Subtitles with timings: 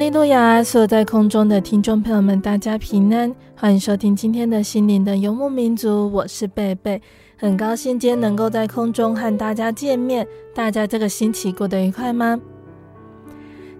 [0.00, 0.64] 利路亚！
[0.64, 6.10] 所有在空中的听众朋友们，大家平安，欢迎收听今天的心灵的游牧民族。
[6.10, 7.02] 我是贝贝，
[7.36, 10.26] 很高兴今天能够在空中和大家见面。
[10.54, 12.40] 大家这个星期过得愉快吗？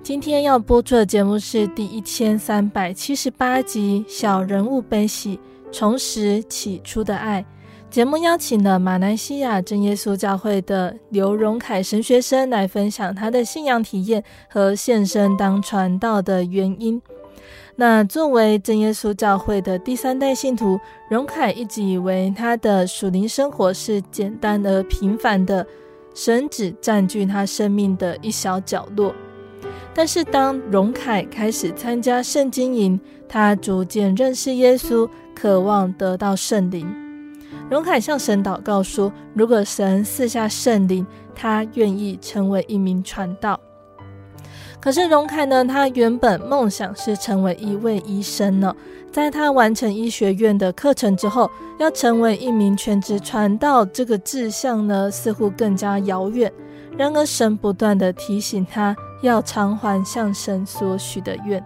[0.02, 5.40] 今天要播出的节目是第一千三百七十八集《小人物悲喜，
[5.72, 7.40] 重拾起初的爱》。
[7.90, 17.02] 节目邀请了马来西亚真耶稣教会的刘荣凯神学生来分享他的信仰体验和献身当传道的原因。
[17.74, 25.66] 那作为真耶稣教会的第三代信徒，荣凯一直以为他的属灵生活是简单而平凡的，
[26.14, 29.12] 神只占据他生命的一小角落。
[29.92, 36.99] 但是当荣凯开始参加圣经营，他逐渐认识耶稣，渴望得到圣灵。
[37.70, 43.58] 荣凯向神祷告说：“如果神赐下圣灵，他愿意成为一名传道。”
[44.80, 45.64] 可是荣凯呢？
[45.64, 48.74] 他原本梦想是成为一位医生呢。
[49.12, 51.48] 在他完成医学院的课程之后，
[51.78, 56.52] 要成为一名全职传道，这个志向呢，似乎更加遥远。
[56.96, 61.64] 然而，神不断地提醒他，要偿还向神所许的愿。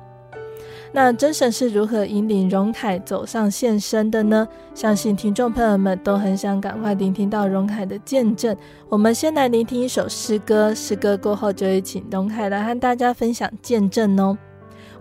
[0.96, 4.46] 那真神是如何引领荣凯走上献身的呢？
[4.76, 8.56] 相信听众朋友们都很想赶快聆听到荣凯的见证。
[8.88, 14.38] 我们先来聆听一首诗歌，诗歌过后就会请荣凯来和大家分享见证哦。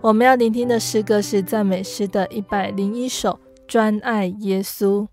[0.00, 3.30] 我们要聆听的诗歌是赞美诗的一百零一首，
[3.68, 5.06] 《专爱耶稣》。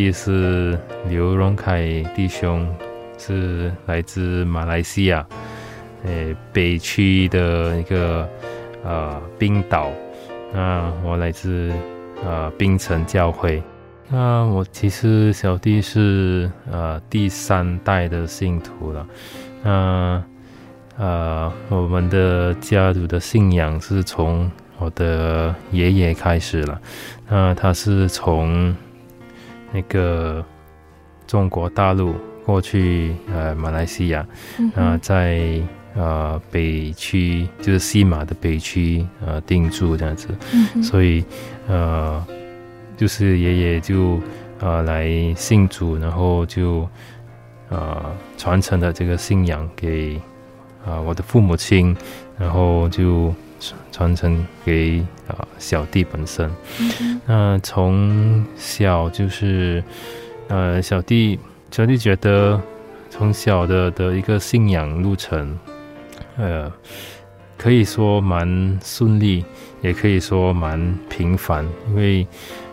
[0.00, 0.78] 弟是
[1.10, 1.82] 刘荣凯
[2.16, 2.66] 弟兄，
[3.18, 5.26] 是来自马来西亚，
[6.06, 8.26] 诶，北区的一个
[8.82, 9.90] 啊冰岛。
[10.54, 11.70] 那我来自
[12.26, 13.62] 啊冰城教会。
[14.08, 19.06] 那我其实小弟是啊第三代的信徒了。
[19.62, 20.24] 那
[20.96, 24.50] 啊，我们的家族的信仰是从。
[24.82, 26.80] 我的爷爷开始了，
[27.28, 28.74] 那他是从
[29.72, 30.44] 那个
[31.26, 32.14] 中国大陆
[32.44, 34.26] 过去呃马来西亚，
[34.74, 35.60] 那、嗯、在
[35.94, 41.24] 呃北区就是西马的北区呃定住这样子，嗯、所以
[41.68, 42.24] 呃
[42.96, 44.20] 就是爷爷就
[44.58, 46.88] 呃来信主，然后就
[47.68, 48.04] 呃
[48.36, 50.20] 传承了这个信仰给
[50.84, 51.96] 啊、呃、我的父母亲，
[52.38, 53.34] 然后就。
[53.92, 56.50] 传承给啊小弟本身，
[57.26, 59.84] 那从小就是
[60.48, 61.38] 呃小弟
[61.70, 62.60] 小弟觉得
[63.10, 65.58] 从小的的一个信仰路程，
[66.36, 66.72] 呃
[67.58, 69.44] 可以说蛮顺利，
[69.82, 72.26] 也可以说蛮平凡，因为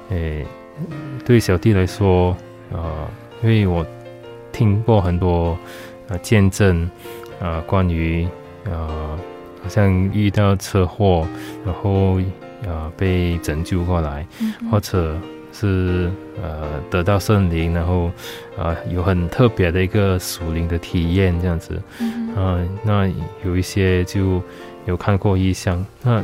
[0.09, 0.45] 诶
[1.25, 2.35] 对小弟来说，
[2.71, 3.07] 呃
[3.43, 3.85] 因为我
[4.53, 5.57] 听过很多
[6.07, 6.89] 呃见证
[7.41, 8.27] 啊、呃、关于
[8.63, 9.19] 呃。
[9.68, 11.27] 像遇到车祸，
[11.65, 12.19] 然后
[12.65, 15.18] 呃被拯救过来，嗯、或者
[15.51, 16.09] 是
[16.42, 18.06] 呃得到圣灵，然后
[18.57, 23.09] 啊、呃、有很特别的一个属灵的体验这样子，嗯、呃，那
[23.44, 24.42] 有一些就
[24.86, 26.24] 有看过异象，那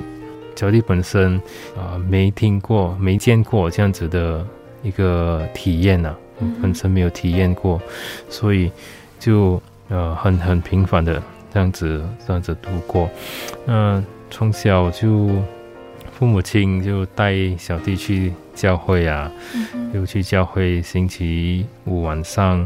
[0.56, 1.36] 小弟本身
[1.76, 4.46] 啊、呃、没听过、没见过这样子的
[4.84, 7.82] 一个体验呐、啊嗯，本身没有体验过，
[8.30, 8.72] 所以
[9.20, 11.22] 就呃很很平凡的。
[11.54, 13.08] 这样子，这样子度过。
[13.64, 15.30] 那从小就
[16.12, 19.32] 父母亲就带小弟去教会啊，
[19.94, 20.82] 又、嗯、去教会。
[20.82, 22.60] 星期五晚上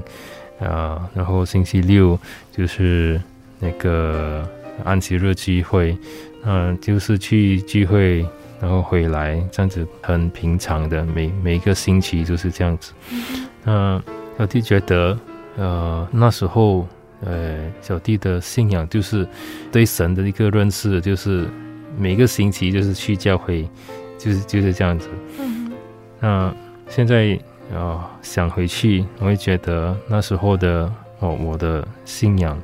[0.60, 2.18] 啊、呃，然后星期六
[2.50, 3.22] 就是
[3.60, 4.48] 那个
[4.86, 5.98] 安息日聚会。
[6.46, 8.26] 嗯、呃，就是去聚会，
[8.62, 11.04] 然后回来，这样子很平常的。
[11.04, 12.94] 每每一个星期就是这样子。
[13.66, 14.04] 那、呃、
[14.38, 15.20] 小弟觉得，
[15.58, 16.88] 呃，那时候。
[17.26, 19.28] 呃，小弟的信仰就是
[19.72, 21.48] 对神的一个认识，就是
[21.98, 23.68] 每个星期就是去教会，
[24.20, 25.10] 就是就是这样子。
[25.40, 25.72] 嗯。
[26.20, 26.54] 那
[26.88, 27.34] 现在
[27.74, 32.56] 啊、呃，想回去，我会觉得那时候的哦，我的信仰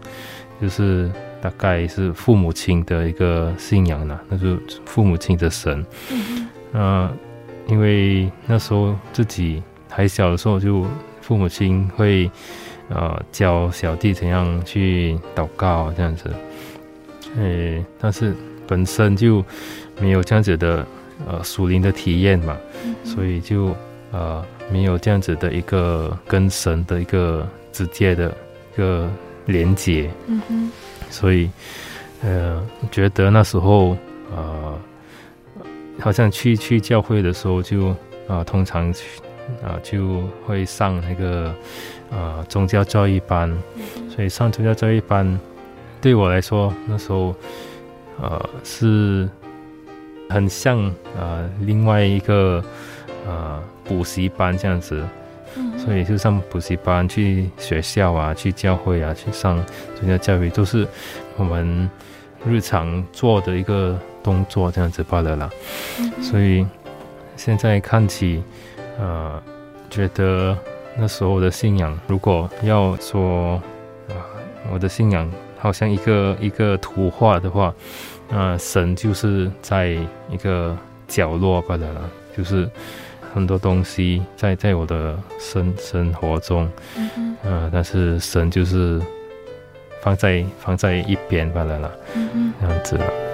[0.61, 5.83] 就是大概是父母亲的一个信仰了，那就是父母亲的神。
[6.11, 6.47] 嗯。
[6.71, 7.11] 那
[7.67, 10.85] 因为那时候自己还小的时候，就
[11.21, 12.29] 父母亲会。
[12.89, 16.29] 呃，教小弟怎样去祷告这样子，
[17.37, 18.35] 诶，但是
[18.67, 19.43] 本身就
[19.99, 20.85] 没有这样子的
[21.25, 23.73] 呃属灵的体验嘛，嗯、所以就
[24.11, 28.29] 呃没有这样子的一个跟神的一个直接的
[28.73, 29.09] 一个
[29.45, 30.71] 连接，嗯哼，
[31.09, 31.49] 所以
[32.21, 32.61] 呃
[32.91, 33.97] 觉得那时候
[34.35, 34.77] 呃
[35.99, 37.87] 好像去去教会的时候就
[38.27, 41.55] 啊、呃、通常啊、呃、就会上那个。
[42.13, 43.51] 啊、呃，宗教教育班，
[44.07, 45.39] 所以上宗教教育班
[45.99, 47.33] 对我来说，那时候
[48.21, 49.27] 呃是
[50.29, 52.63] 很像呃另外一个
[53.25, 55.03] 呃补习班这样子，
[55.75, 59.57] 所以就上补习班，去学校啊，去教会啊，去上
[59.99, 60.87] 宗教教育，都是
[61.35, 61.89] 我们
[62.45, 65.49] 日常做的一个动作这样子罢了啦。
[66.21, 66.63] 所以
[67.35, 68.43] 现在看起，
[68.99, 69.41] 呃，
[69.89, 70.55] 觉得。
[70.97, 73.61] 那时候我的信仰，如果要说
[74.09, 74.13] 啊，
[74.71, 77.73] 我的信仰好像一个一个图画的话，
[78.29, 79.97] 那神就是在
[80.29, 82.01] 一个角落罢了啦，
[82.37, 82.69] 就是
[83.33, 86.69] 很多东西在在我的生生活中，
[87.43, 89.01] 嗯但是神就是
[90.01, 93.32] 放在放在一边罢了啦，嗯嗯，这样子了。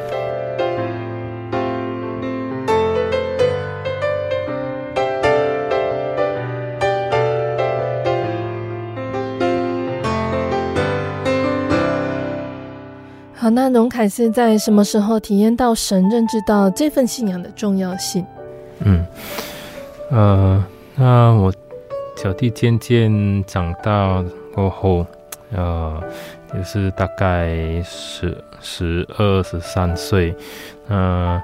[13.49, 18.25] 那荣凯是在什么时候体验到神，认知到这份信仰的重要性？
[18.79, 19.05] 嗯。
[20.11, 20.65] 呃，
[20.95, 21.53] 那我
[22.15, 24.25] 小弟渐渐长大
[24.55, 25.05] 过后，
[25.51, 26.01] 呃，
[26.55, 30.35] 也是大概十十二十三岁，
[30.87, 31.39] 呃，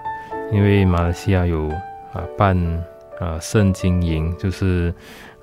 [0.51, 2.57] 因为马来西亚有啊、呃、办
[3.19, 4.91] 啊圣经营，就是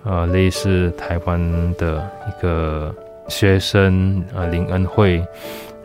[0.02, 1.40] 呃类似台湾
[1.76, 2.92] 的一个
[3.28, 5.24] 学生啊灵恩会，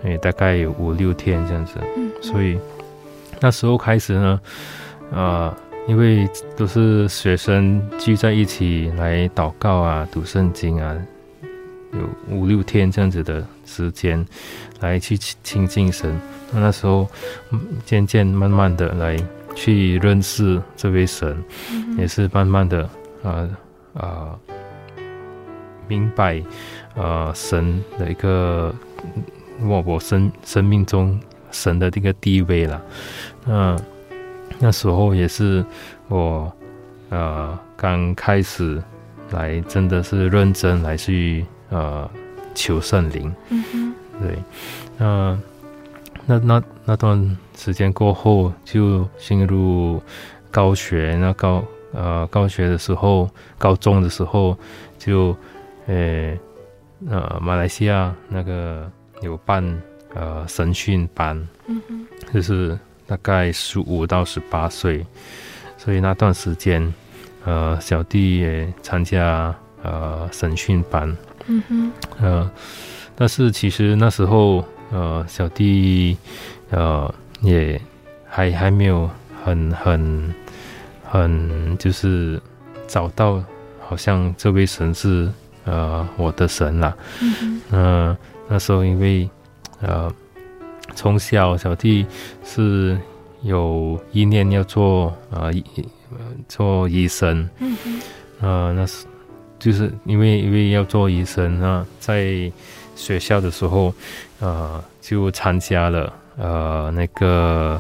[0.04, 2.60] 也大概有五六天这样子，嗯，所以
[3.40, 4.42] 那时候开始呢，
[5.12, 5.56] 呃。
[5.88, 10.94] 因为都是学生聚在一起来祷告啊、读圣经啊，
[11.94, 14.28] 有五六天这样子的时间
[14.82, 16.20] 来去亲近神。
[16.52, 17.08] 那，那时候
[17.86, 19.16] 渐渐慢慢的来
[19.56, 22.84] 去认识这位神，嗯、也是慢慢的
[23.24, 23.48] 啊啊、
[23.94, 24.40] 呃呃、
[25.88, 26.40] 明白
[26.98, 28.76] 啊、呃、神的一个
[29.62, 31.20] 我我生生命中
[31.52, 32.82] 神的这个地位了，
[33.48, 33.80] 嗯。
[34.60, 35.64] 那时候也是
[36.08, 36.52] 我，
[37.10, 38.82] 呃，刚开始
[39.30, 42.10] 来，真的是认真来去呃
[42.56, 43.32] 求圣灵。
[43.50, 43.94] 嗯。
[44.20, 44.36] 对，
[44.98, 45.40] 呃、
[46.26, 50.02] 那那那段时间过后，就进入
[50.50, 51.16] 高学。
[51.22, 54.58] 那高呃高学的时候，高中的时候，
[54.98, 55.38] 就
[55.86, 56.36] 呃
[57.08, 59.82] 呃马来西亚那个有办
[60.16, 61.36] 呃神训班。
[61.68, 62.08] 嗯哼。
[62.34, 62.78] 就是。
[63.10, 65.06] 大概十五到十八岁，
[65.78, 66.94] 所以那段时间，
[67.46, 72.52] 呃，小弟也参加呃神训班，嗯哼，呃，
[73.16, 76.18] 但是其实那时候，呃，小弟
[76.70, 77.10] 呃
[77.40, 77.82] 也
[78.28, 79.10] 还还没有
[79.42, 80.36] 很很
[81.10, 82.42] 很就是
[82.90, 83.42] 找到，
[83.80, 85.32] 好像这位神是
[85.64, 86.94] 呃我的神啦，
[87.72, 88.18] 嗯
[88.48, 89.30] 那时候因为
[89.82, 90.12] 呃。
[90.96, 92.06] 从小，小弟
[92.46, 92.98] 是
[93.44, 95.52] 有意念要做呃、
[96.48, 97.48] 做医生。
[97.60, 98.02] 嗯嗯。
[98.40, 99.06] 呃，那是
[99.60, 102.50] 就是因为因为要做医生啊，在
[102.96, 103.94] 学校的时候，
[104.40, 107.80] 呃，就参加了呃那个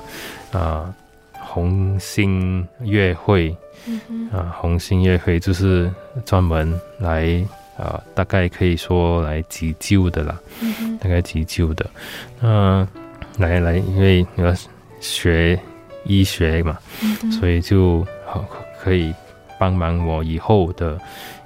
[0.52, 0.94] 呃
[1.32, 3.56] 红星乐会。
[3.88, 5.90] 嗯红星乐会就是
[6.26, 7.44] 专门来
[7.78, 10.40] 啊、呃，大概可以说来急救的啦。
[11.00, 11.90] 大概急救的，
[12.42, 12.88] 嗯、呃。
[13.38, 14.52] 来来，因为要
[15.00, 15.60] 学
[16.06, 18.44] 医学嘛，嗯、所以就好
[18.82, 19.14] 可以
[19.60, 21.00] 帮忙我以后的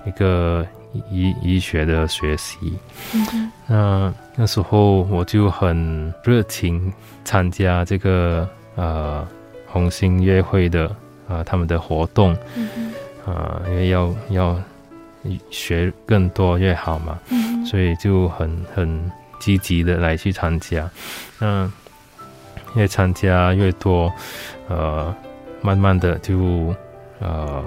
[0.06, 0.66] 一个
[1.10, 2.78] 医医学的学习。
[3.14, 6.94] 嗯、那那时候我就很热情
[7.26, 9.28] 参加这个呃
[9.68, 10.86] 红星约会的
[11.28, 12.34] 啊、呃、他们的活动，
[13.26, 14.62] 啊、因为要要
[15.50, 20.90] 学更多越好嘛，嗯、所以就很很积极的来去参加，
[21.40, 21.72] 那。
[22.74, 24.10] 越参加越多，
[24.70, 25.14] 呃，
[25.62, 26.74] 慢慢的就，
[27.20, 27.62] 呃，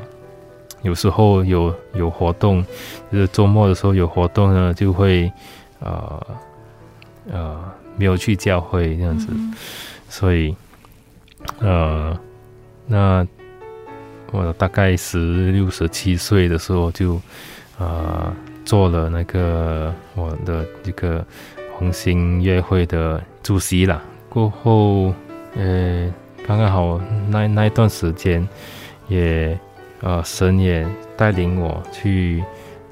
[0.81, 2.65] 有时候有有活动，
[3.13, 5.31] 就是周末的时候有活动呢，就会，
[5.81, 6.27] 呃，
[7.31, 7.63] 呃，
[7.99, 9.53] 没有去教会这样子，嗯、
[10.09, 10.57] 所以，
[11.59, 12.19] 呃，
[12.87, 13.27] 那
[14.35, 17.21] 我大概十六、十七岁的时候就，
[17.79, 21.25] 呃，做了那个我的这个
[21.79, 24.03] 红星乐会的主席啦。
[24.29, 25.15] 过后，
[25.55, 26.13] 呃，
[26.45, 28.47] 刚刚好那那一段时间，
[29.07, 29.57] 也，
[30.01, 30.85] 呃，神也
[31.17, 32.43] 带领我去，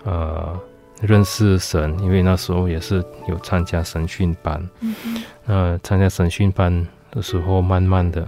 [0.04, 0.56] 呃，
[1.00, 8.24] 认识神，因为那时候也是有参加神训班，嗯哼，呃，参加神训班的时候，慢慢的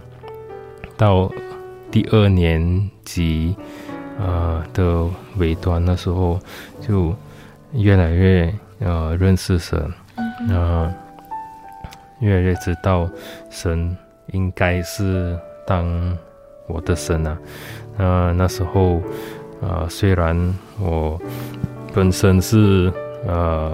[0.97, 1.31] 到
[1.93, 3.55] 第二年级，
[4.19, 5.07] 呃的
[5.39, 6.39] 尾端，那时候
[6.81, 7.15] 就
[7.73, 9.93] 越来越呃认识神，
[10.49, 10.95] 那，呃
[12.21, 13.09] 越来越知道
[13.51, 13.97] 神
[14.29, 15.87] 应该是当
[16.67, 17.39] 我的神啊！
[17.97, 19.03] 那那时候，
[19.61, 20.35] 呃，虽然
[20.81, 21.21] 我
[21.93, 22.93] 本身是
[23.27, 23.73] 呃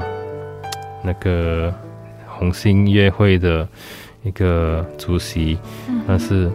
[1.02, 1.72] 那个
[2.26, 3.66] 红星乐会的
[4.22, 5.58] 一个主席，
[5.88, 6.50] 嗯、但是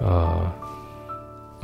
[0.00, 0.52] 呃，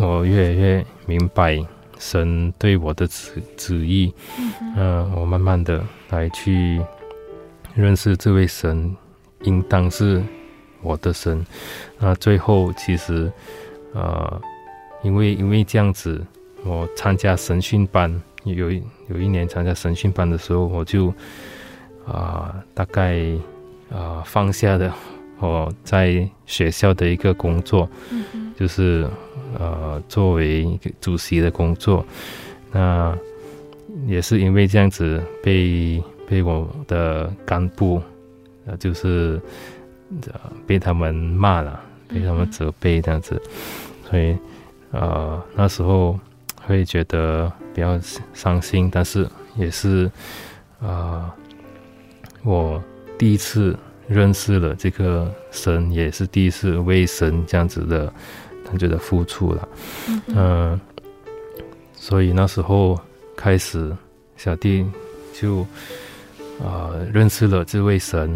[0.07, 1.63] 我越来越明白
[1.99, 6.81] 神对我的旨旨意，嗯、呃，我慢慢的来去
[7.75, 8.97] 认识这位神。
[9.45, 10.23] 应当是
[10.83, 11.43] 我的神，
[11.99, 13.33] 那最后其实，
[13.95, 14.39] 呃，
[15.03, 16.23] 因为因为这样子，
[16.63, 21.09] 我参加神训班，有一有一年参加神训班的时候，我就
[22.07, 23.19] 啊、呃，大概
[23.89, 24.93] 啊、呃、放下的
[25.39, 29.09] 我在学校的一个工作，嗯、就是
[29.59, 32.05] 呃作为主席的工作。
[32.73, 33.17] 那
[34.07, 38.03] 也是因为这样子被被我的干部，
[38.67, 39.41] 呃，就是
[40.67, 43.41] 被他们骂了，被他们责备这样子，
[44.09, 44.37] 所以
[44.93, 46.19] 呃那时候。
[46.67, 47.99] 会觉得比较
[48.33, 49.27] 伤心，但是
[49.57, 50.05] 也是
[50.79, 51.33] 啊、呃，
[52.45, 52.83] 我
[53.19, 53.77] 第一次
[54.07, 58.13] 认识了这个神，也是第一次为神这样子的，
[58.71, 59.69] 他觉得付出了，
[60.29, 60.81] 嗯、呃，
[61.95, 62.99] 所以那时候
[63.37, 63.95] 开始，
[64.37, 64.87] 小弟
[65.33, 65.61] 就
[66.63, 68.35] 啊、呃、认识了这位神，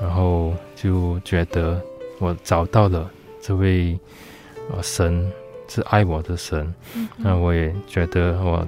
[0.00, 1.80] 然后就觉得
[2.18, 3.10] 我找到了
[3.40, 3.92] 这位
[4.70, 5.30] 啊、呃、神。
[5.66, 6.72] 是爱我的神，
[7.16, 8.64] 那我也觉得我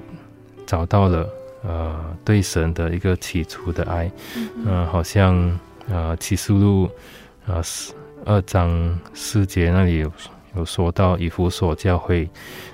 [0.65, 1.29] 找到了
[1.63, 5.57] 呃对神的一个起初的爱，嗯、呃，好像
[5.87, 6.89] 呃启示录
[7.45, 7.61] 呃
[8.25, 10.11] 二章四节那里有
[10.57, 12.29] 有说到以弗所教会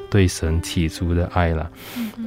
[0.09, 1.69] 对神起初的爱了，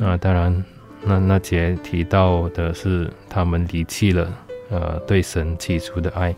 [0.00, 0.64] 那、呃、当然
[1.02, 4.32] 那那节提到的是他们离弃了
[4.70, 6.34] 呃对神起初的爱，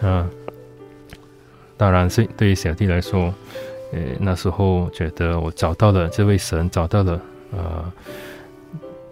[0.00, 0.30] 那、呃，
[1.76, 3.34] 当然是对于小弟来说。
[3.92, 7.92] 呃，那时候觉得我找到了这位神，找到了呃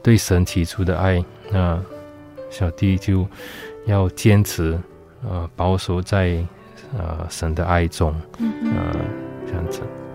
[0.05, 1.83] 对神起初的爱，那
[2.49, 3.27] 小弟就
[3.87, 4.79] 要坚持
[5.29, 6.41] 呃保守在
[6.97, 8.95] 呃神的爱中，呃
[9.49, 10.08] 这样子。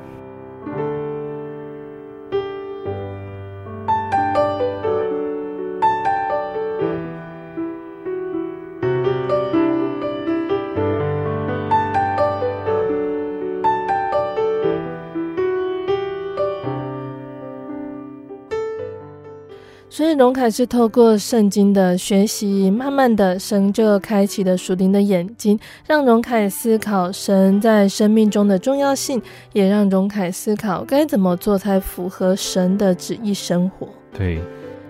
[20.15, 29.21] 荣凯是透过圣经的学习，慢慢的神就开启了属灵的眼睛，让荣凯思考神在生命中的重要性，
[29.53, 33.87] 也让荣凯思考该怎么做才符合神的旨意生活。
[34.15, 34.39] 对，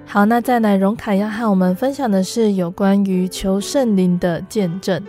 [0.05, 5.01] 好，那再来，荣凯要和我们分享的是有关于求圣灵的见证。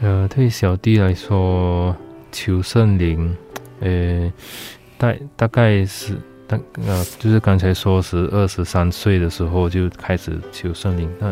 [0.00, 1.94] 呃，对小弟来说，
[2.30, 3.36] 求圣灵，
[3.80, 4.32] 呃，
[4.96, 6.16] 大大概是。
[6.50, 11.30] 但呃，就是刚才说是二十三岁的时候就开始求圣灵，那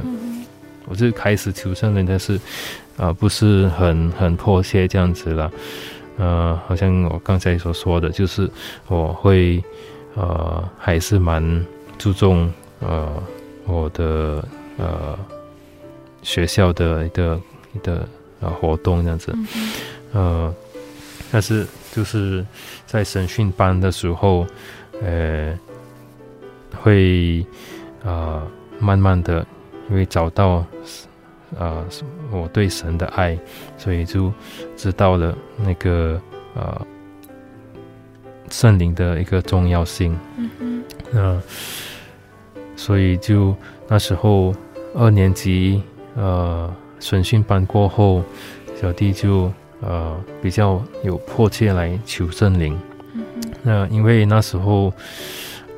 [0.85, 2.35] 我就开始求圣灵，但是
[2.99, 5.51] 啊、呃，不是很很迫切这样子了。
[6.19, 8.47] 呃，好像我刚才所说的，就是
[8.89, 9.65] 我会
[10.17, 13.11] 呃还是蛮注重呃
[13.65, 15.19] 我的呃
[16.23, 17.41] 学校的一个
[17.73, 18.07] 一个
[18.41, 19.35] 呃活动这样子，
[20.13, 20.55] 呃，
[21.33, 22.45] 但是就是
[22.87, 24.47] 在审讯班的时候。
[25.03, 25.59] 呃，
[26.83, 27.45] 会
[28.05, 28.47] 啊、呃，
[28.81, 29.47] 慢慢的，
[29.91, 30.65] 因为找到啊、
[31.59, 31.87] 呃，
[32.31, 33.39] 我对神的爱，
[33.77, 34.33] 所以就
[34.77, 36.21] 知道了那个
[36.55, 36.87] 呃
[38.51, 40.17] 圣灵的一个重要性。
[41.13, 41.41] 嗯
[42.75, 43.57] 所以就
[43.89, 44.55] 那时候
[44.95, 45.83] 二年级
[46.15, 48.23] 呃审讯班过后，
[48.79, 52.79] 小弟就呃比较有迫切来求圣灵。
[53.67, 54.93] 那因为那时候，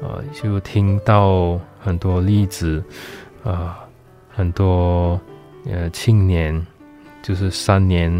[0.02, 2.84] 呃，就听到很多例子，
[3.44, 3.74] 呃，
[4.28, 5.18] 很多
[5.64, 6.66] 呃青年，
[7.22, 8.12] 就是三年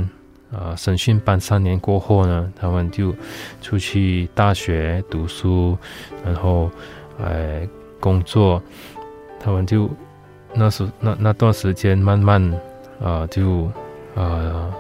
[0.51, 3.15] 啊、呃，神训班三年过后呢，他们就
[3.61, 5.77] 出去大学读书，
[6.25, 6.71] 然后
[7.19, 7.61] 呃
[8.01, 8.63] 工作，
[9.39, 9.91] 他们就
[10.55, 12.43] 那时那那段时间慢慢
[13.05, 13.65] 啊、就
[14.15, 14.75] 啊、呃、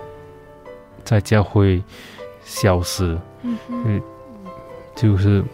[1.04, 1.82] 在教会
[2.42, 4.02] 消失，嗯哼。
[5.00, 5.44] 就是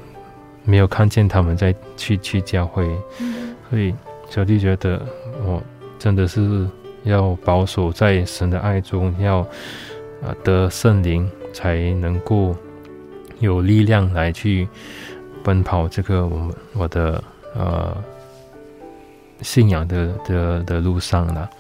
[0.64, 2.88] 没有看见他们在去去教会，
[3.68, 3.94] 所以
[4.30, 5.06] 小弟觉得
[5.44, 5.62] 我
[5.98, 6.66] 真的是
[7.02, 9.40] 要保守在神的爱中，要
[10.22, 12.56] 啊得圣灵，才能够
[13.38, 14.66] 有力量来去
[15.42, 17.22] 奔跑这个我们我的
[17.54, 17.94] 呃
[19.42, 21.50] 信仰的的的路上了。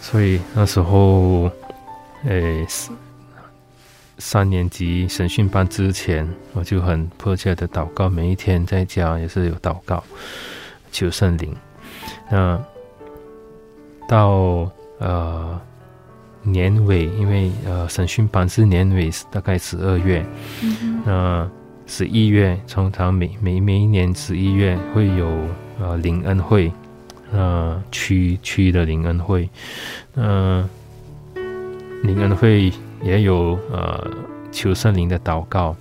[0.00, 1.50] 所以那时候，
[2.24, 2.64] 诶。
[4.18, 10.02] 三年级审讯班之前，我就很迫切的祷告，每一天在家也是有祷告，
[10.90, 11.54] 求圣灵。
[12.30, 12.60] 那
[14.08, 15.60] 到呃
[16.42, 20.26] 年尾，因为呃审讯班是年尾，大概十二月，
[20.62, 21.50] 嗯、那
[21.86, 25.30] 十一月通常每每每一年十一月会有
[25.80, 26.72] 呃灵恩会，
[27.32, 29.48] 呃区区的灵恩会，
[30.16, 30.68] 嗯、
[31.34, 31.42] 呃，
[32.02, 32.72] 灵恩会。
[33.02, 34.10] 也有呃
[34.50, 35.76] 求圣灵的祷告，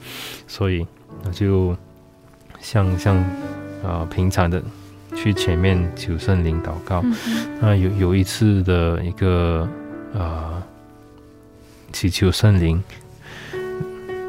[0.47, 0.86] 所以
[1.23, 1.75] 我就
[2.60, 3.15] 像像
[3.84, 4.62] 啊、呃、平常的
[5.15, 7.01] 去前面求圣灵祷告。
[7.03, 7.15] 嗯、
[7.60, 9.67] 那有有一次的一个
[10.13, 10.63] 啊、呃、
[11.91, 12.84] 祈求圣灵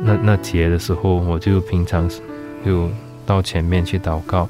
[0.00, 2.08] 那那节的时候，我就平常
[2.64, 2.88] 就
[3.26, 4.48] 到前面去祷告。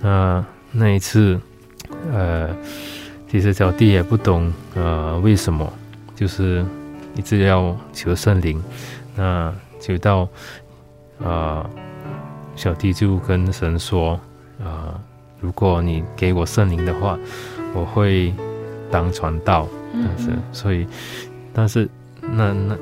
[0.00, 1.40] 那那一次，
[2.12, 2.54] 呃，
[3.30, 5.72] 其实小弟也不懂呃为什么，
[6.14, 6.64] 就是
[7.18, 8.62] 一直要求圣灵。
[9.14, 10.20] 那求到
[11.20, 11.26] 啊。
[11.26, 11.70] 呃
[12.58, 14.14] 小弟就跟神说
[14.58, 15.00] ：“啊、呃，
[15.40, 17.16] 如果你给我圣灵的话，
[17.72, 18.34] 我会
[18.90, 19.68] 当传道。
[19.92, 20.84] 但是，所以，
[21.54, 21.88] 但是
[22.20, 22.76] 那那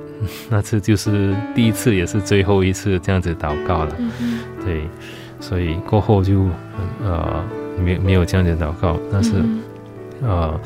[0.49, 3.95] 那次就是第一次，也是最后一次这样子祷告了。
[4.65, 4.89] 对，
[5.41, 6.47] 所以过后就
[7.05, 7.45] 呃
[7.79, 8.97] 没没有这样子祷告。
[9.13, 9.63] 但是啊、嗯
[10.23, 10.61] 呃，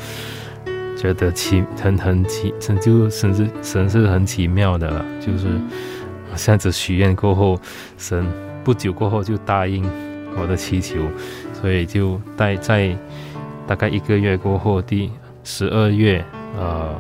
[1.01, 5.05] 觉得奇很很奇，神就甚至神是很奇妙的了。
[5.21, 5.47] 就是
[6.37, 7.59] 这样子许愿过后，
[7.97, 8.27] 神。”
[8.63, 9.83] 不久过后就答应
[10.37, 10.97] 我的祈求，
[11.55, 12.95] 所以就待在
[13.67, 15.11] 大概一个月过后，第
[15.43, 16.23] 十二月，
[16.59, 16.95] 呃，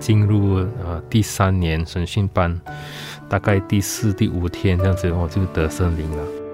[0.00, 2.60] 进入呃第三年神训班，
[3.28, 6.45] 大概第四、第五天这样子，我就得圣灵了。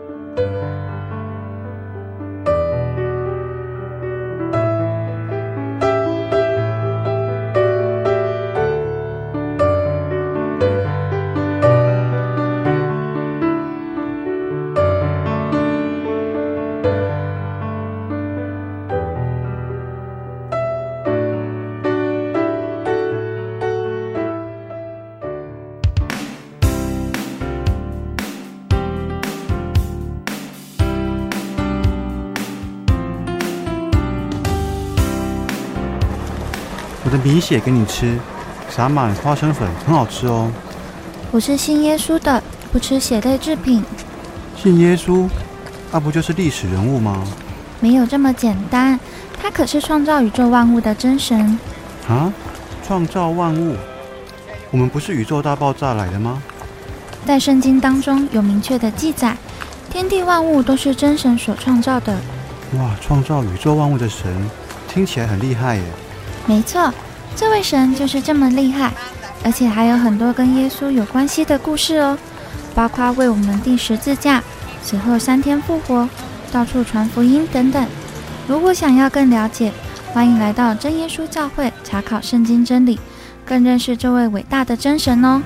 [37.42, 38.16] 血给你吃，
[38.70, 40.48] 撒满花生粉，很好吃哦。
[41.33, 43.85] 我是信耶稣的，不吃血类制品。
[44.57, 45.28] 信耶稣，
[45.90, 47.24] 那不就是历史人物吗？
[47.81, 48.98] 没有这么简单，
[49.42, 51.59] 他可是创造宇宙万物的真神。
[52.09, 52.33] 啊，
[52.87, 53.76] 创造万物？
[54.70, 56.40] 我们不是宇宙大爆炸来的吗？
[57.26, 59.37] 在圣经当中有明确的记载，
[59.90, 62.16] 天地万物都是真神所创造的。
[62.78, 64.33] 哇，创造宇宙万物的神，
[64.88, 65.83] 听起来很厉害耶。
[66.46, 66.92] 没错，
[67.35, 68.92] 这位神就是这么厉害，
[69.42, 72.16] 而且还有很多跟耶稣有关系的故事哦，
[72.75, 74.42] 包括为我们钉十字架，
[74.83, 76.09] 死后三天复活，
[76.53, 77.87] 到处传福音等等。
[78.47, 79.73] 如果想要更了解，
[80.12, 83.01] 欢迎来到真耶稣教会查考圣经真理，
[83.45, 85.42] 更认识这位伟大的真神哦。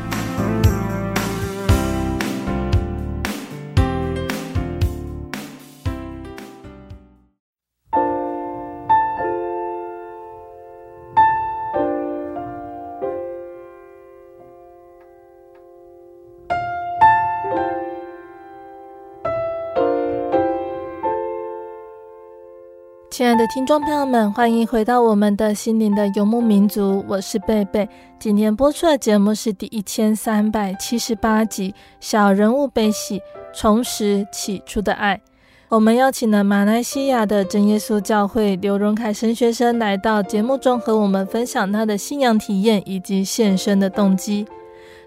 [23.16, 27.88] 亲爱的听众朋友们，欢迎回到我们的心灵的游牧民族，我是贝贝。
[28.18, 33.22] 今天播出的节目是第一千三百七十八集《小人物悲喜，
[33.55, 35.16] 重拾起初的爱》。
[35.70, 44.46] 我们邀请了马来西亚的真耶稣教会刘荣凯神学生来到节目中，和我们分享他的信仰体验以及献身的动机。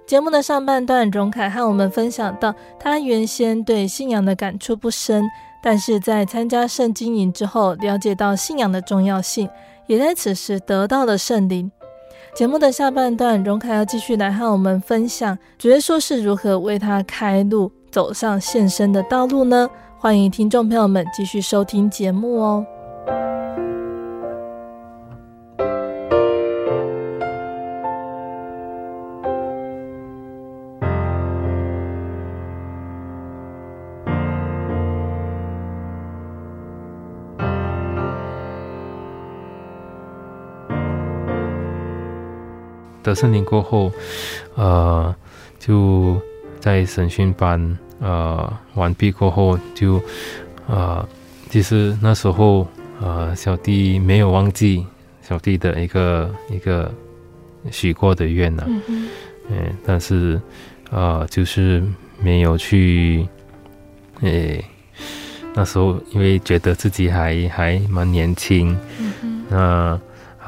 [0.07, 5.23] 节目的上半段，荣凯和我们分享到，他原先对信仰的感触不深。
[5.61, 9.49] 但是在参加圣经营之后，了解到信仰的重要性，
[9.87, 11.71] 也在此时得到了圣灵。
[12.35, 19.69] 节目的下半段，荣凯要继续来和我们分享，主耶稣是如何为他开路，走上献身的道路呢？
[19.97, 22.65] 欢迎听众朋友们继续收听节目哦。
[43.09, 43.91] 得圣灵过后，
[44.55, 45.13] 呃，
[45.59, 46.15] 就
[46.59, 49.99] 在审讯班呃完毕过后就，
[50.67, 51.05] 呃，
[51.49, 52.67] 其实那时候
[53.01, 54.85] 呃，小弟没有忘记
[55.21, 56.91] 小弟的一个一个
[57.71, 58.67] 许过的愿呐、啊，
[59.49, 60.39] 嗯，但是
[60.91, 61.83] 呃，就是
[62.21, 63.27] 没有去，
[64.21, 64.63] 诶，
[65.55, 68.77] 那时候因为觉得自己还还蛮年轻，
[69.49, 69.99] 嗯。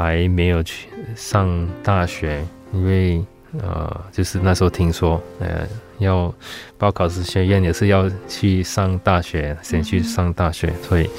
[0.01, 3.23] 还没有去上大学，因为
[3.59, 5.67] 呃，就是那时候听说，呃，
[5.99, 6.33] 要
[6.77, 11.09] 报考神学院也是要去上大学，先去上大学，所以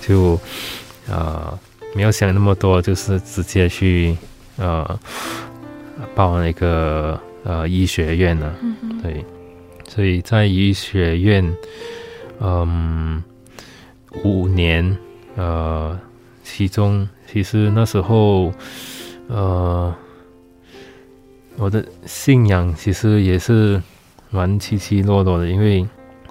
[0.00, 0.40] 就
[1.08, 1.58] 呃
[1.94, 4.16] 没有想那么多，就是直接去
[4.56, 4.98] 呃
[6.14, 8.54] 报那个呃医学院了。
[9.02, 9.24] 对，
[9.86, 11.56] 所以在医学院
[12.40, 13.22] 嗯，
[14.24, 14.96] 五年，
[15.36, 15.98] 呃，
[16.42, 18.52] 其中其实那时候，
[19.28, 19.94] 呃，
[21.56, 23.80] 我的信仰其实也是
[24.28, 25.88] 蛮起起落落的，因为，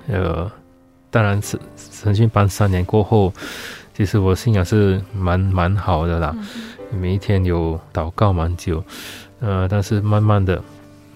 [0.07, 0.51] 呃，
[1.09, 3.33] 当然是神训班三年过后，
[3.95, 6.35] 其实我信仰是蛮蛮好的啦，
[6.91, 8.83] 每一天有祷告蛮久，
[9.39, 10.61] 呃，但是慢慢的，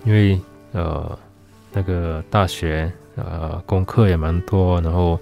[0.03, 1.15] 因为呃
[1.71, 2.91] 那个大学。
[3.17, 5.17] 呃，功课也蛮多，然后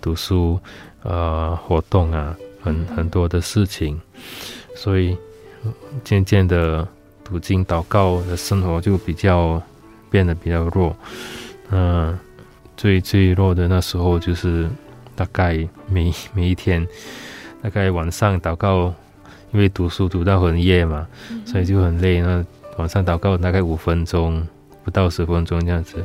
[0.00, 0.58] 读书，
[1.02, 4.00] 呃，活动啊，很很多的事情，
[4.74, 5.16] 所以
[6.02, 6.88] 渐渐的
[7.22, 9.62] 读经祷告的生活就比较
[10.10, 10.96] 变得比较弱。
[11.70, 12.18] 嗯、呃，
[12.76, 14.68] 最最弱的那时候就是
[15.14, 16.84] 大概每每一天，
[17.62, 18.92] 大概晚上祷告，
[19.52, 21.06] 因为读书读到很夜嘛，
[21.44, 22.20] 所以就很累。
[22.20, 22.42] 那
[22.78, 24.44] 晚上祷告大概五分钟。
[24.84, 26.04] 不到十分钟这样子，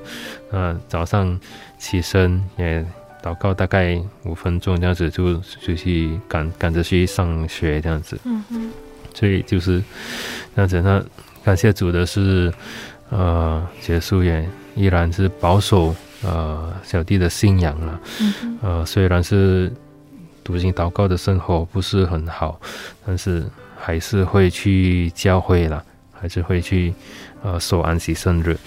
[0.49, 1.37] 那，早上
[1.77, 2.85] 起身也
[3.23, 8.19] 祷告大概五分钟这样子，就就去赶赶着去上学这样子。
[8.23, 8.71] 嗯嗯。
[9.13, 9.83] 所以就是
[10.55, 10.81] 这样子。
[10.81, 11.03] 那
[11.43, 12.51] 感谢主的是，
[13.09, 17.99] 呃，结束也依然是保守呃小弟的信仰了。
[18.61, 19.71] 呃，虽然是
[20.43, 22.59] 读经祷告的生活不是很好，
[23.05, 23.45] 但是
[23.77, 26.93] 还是会去教会了，还是会去。
[27.41, 28.57] 呃，守安息圣日，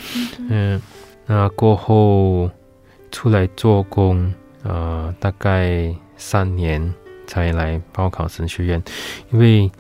[0.48, 0.80] 嗯，
[1.26, 2.50] 那过后
[3.10, 6.92] 出来做工，呃，大概三年
[7.26, 8.82] 才来报考神学院，
[9.30, 9.70] 因为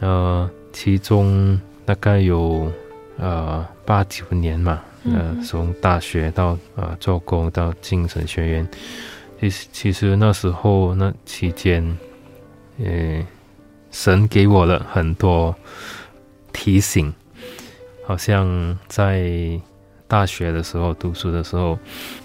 [0.00, 2.70] 呃，其中大概有
[3.18, 8.68] 呃八九年嘛，呃，从大学到呃做工到进神学院，
[9.40, 11.98] 其实其实那时候那期间，
[12.82, 13.24] 呃，
[13.90, 15.54] 神给我了很多
[16.52, 17.12] 提醒。
[18.04, 19.22] 好像在
[20.12, 21.78] 大学的时候读书的时候，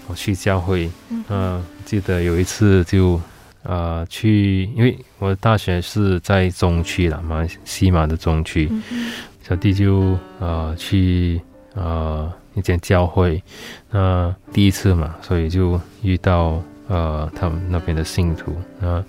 [0.08, 3.18] 我去教会，嗯、呃，记得有一次就，
[3.62, 9.10] 呃，去，因为我的大学是在中区了，马西马的中区，嗯、
[9.42, 11.40] 小弟就呃去
[11.76, 13.42] 呃一间教会，
[13.90, 19.02] 那、呃、第一次嘛，所以就遇到呃他们那边的信徒，呃，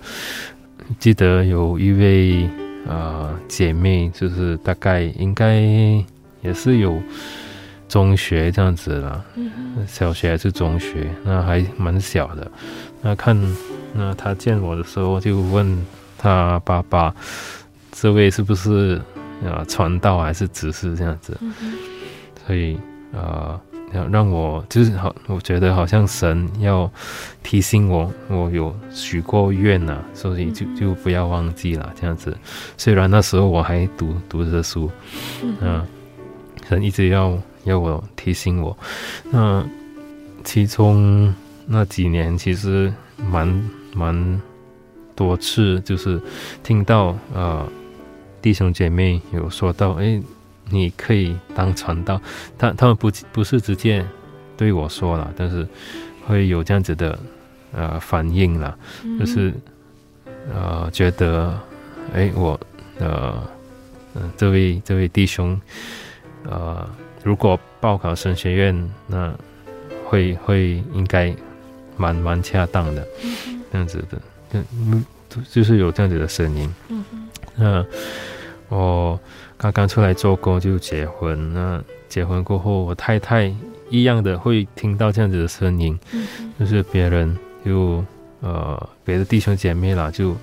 [0.98, 2.48] 记得有一位
[2.88, 5.62] 呃姐妹，就是大概应该。
[6.42, 6.98] 也是有
[7.90, 9.20] 中学这样子啦，
[9.88, 12.48] 小学还是中学，那还蛮小的。
[13.02, 13.36] 那看，
[13.92, 15.84] 那他见我的时候就问
[16.16, 17.12] 他爸爸
[17.90, 19.02] ：“这位是不是
[19.44, 21.36] 啊传道还是执事这样子？”
[22.46, 22.78] 所以
[23.12, 23.60] 啊，
[23.92, 26.88] 让让我就是好，我觉得好像神要
[27.42, 32.36] 提醒我，我有许过愿呐，所以就就不要忘记了这样子。
[32.76, 34.88] 虽然那时候我还读读着书，
[35.42, 35.84] 嗯。
[36.68, 38.76] 神一直要要我提醒我，
[39.30, 39.64] 那
[40.44, 41.34] 其中
[41.66, 42.92] 那几年其实
[43.30, 44.42] 蛮蛮
[45.14, 46.20] 多次，就是
[46.62, 47.66] 听到呃
[48.40, 50.20] 弟兄姐妹有说到，哎，
[50.68, 52.20] 你可以当传道，
[52.58, 54.04] 他他们不不是直接
[54.56, 55.66] 对我说了，但是
[56.26, 57.18] 会有这样子的
[57.72, 58.76] 呃反应啦，
[59.18, 59.52] 就是
[60.52, 61.58] 呃觉得
[62.14, 62.58] 哎我
[62.98, 63.42] 呃
[64.14, 65.60] 嗯这位这位弟兄。
[66.44, 66.88] 呃，
[67.22, 69.32] 如果报考神学院，那
[70.06, 71.34] 会会应该
[71.96, 73.06] 蛮蛮恰当的，
[73.70, 74.20] 这样子的，
[74.52, 75.04] 嗯，
[75.50, 76.74] 就是有这样子的声音。
[76.88, 77.28] 嗯哼。
[77.56, 77.86] 那
[78.68, 79.18] 我
[79.56, 83.52] 刚刚出来做工就结婚，那结婚过后，我太太
[83.88, 85.98] 一样的会听到这样子的声音，
[86.58, 88.04] 就是别人就
[88.40, 90.36] 呃别的弟兄姐妹啦，就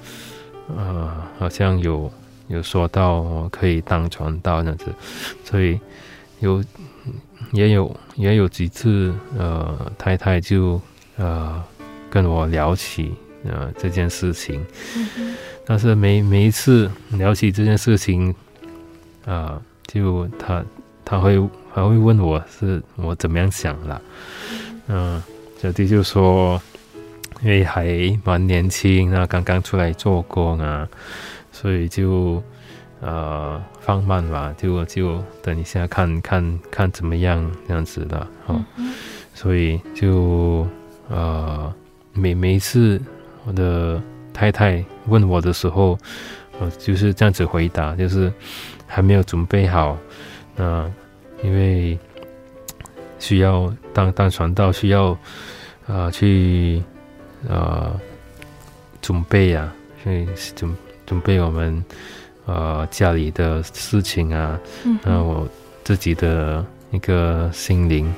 [0.75, 2.11] 呃好像有。
[2.49, 4.85] 有说到我可以当传道这样子，
[5.43, 5.77] 所以
[6.39, 6.63] 有
[7.51, 10.79] 也有也有几次，呃，太太就
[11.17, 11.63] 呃
[12.09, 14.63] 跟我聊起呃这件事情，
[15.17, 18.29] 嗯、但是每每一次聊起这件事情，
[19.25, 20.63] 啊、呃，就他
[21.03, 21.39] 他会
[21.73, 24.01] 还会问我是我怎么样想啦，
[24.87, 25.23] 嗯、呃，
[25.61, 26.61] 小弟就说
[27.41, 27.85] 因为还
[28.23, 30.87] 蛮年轻，啊刚刚出来做工啊。
[31.49, 32.43] 所以就，
[32.99, 38.91] 呃，放慢吧，就就等一下看看看怎么样这样子的，哦，嗯、
[39.35, 40.67] 所以就，
[41.07, 41.71] 呃，
[42.13, 42.99] 每每一次
[43.45, 44.01] 我的
[44.33, 45.97] 太太问我的时候，
[46.59, 48.33] 我就是这样子回答，就是
[48.87, 49.95] 还没有准备好，
[50.55, 50.93] 那、呃、
[51.43, 51.97] 因为
[53.19, 55.11] 需要当当传道需要，
[55.85, 56.81] 啊、呃，去，
[57.47, 57.99] 呃，
[59.01, 60.75] 准备呀、啊，所以准。
[61.07, 61.81] 准备我们，
[62.47, 65.47] 呃，家里的事情啊，那、嗯哼呃、我
[65.83, 68.11] 自己的一个心灵，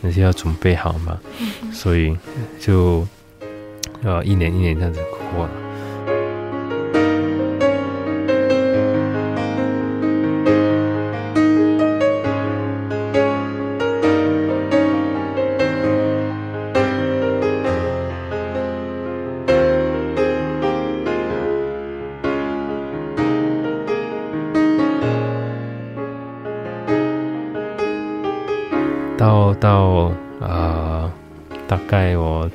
[0.00, 2.16] 那些要准备好嘛，嗯、所以
[2.60, 3.06] 就
[4.02, 5.00] 呃，一年一年这样子
[5.32, 5.50] 过了。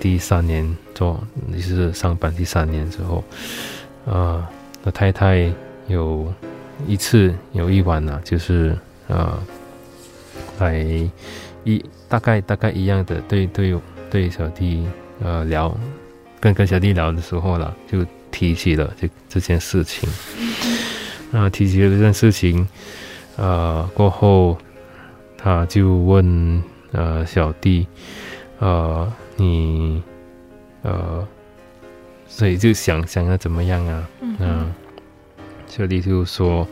[0.01, 3.23] 第三年做，就是上班第三年之后，
[4.05, 4.45] 呃，
[4.83, 5.49] 我太太
[5.87, 6.33] 有
[6.87, 8.75] 一次有一晚呢、就是
[9.07, 9.39] 呃，
[10.59, 10.83] 来
[11.63, 14.85] 一大概大概一样的对对对小弟
[15.23, 15.73] 呃聊，
[16.39, 20.09] 跟跟小弟聊的时候了，就提起了这这件事情，
[21.29, 22.67] 那提起了这件事情，
[23.37, 24.57] 呃过后。
[25.43, 26.61] 他就问
[26.91, 27.87] 呃小弟，
[28.59, 29.11] 呃
[29.41, 30.03] 你
[30.83, 31.27] 呃，
[32.27, 34.09] 所以就想想要怎么样啊？
[34.21, 34.75] 嗯、呃，
[35.67, 36.67] 小弟就说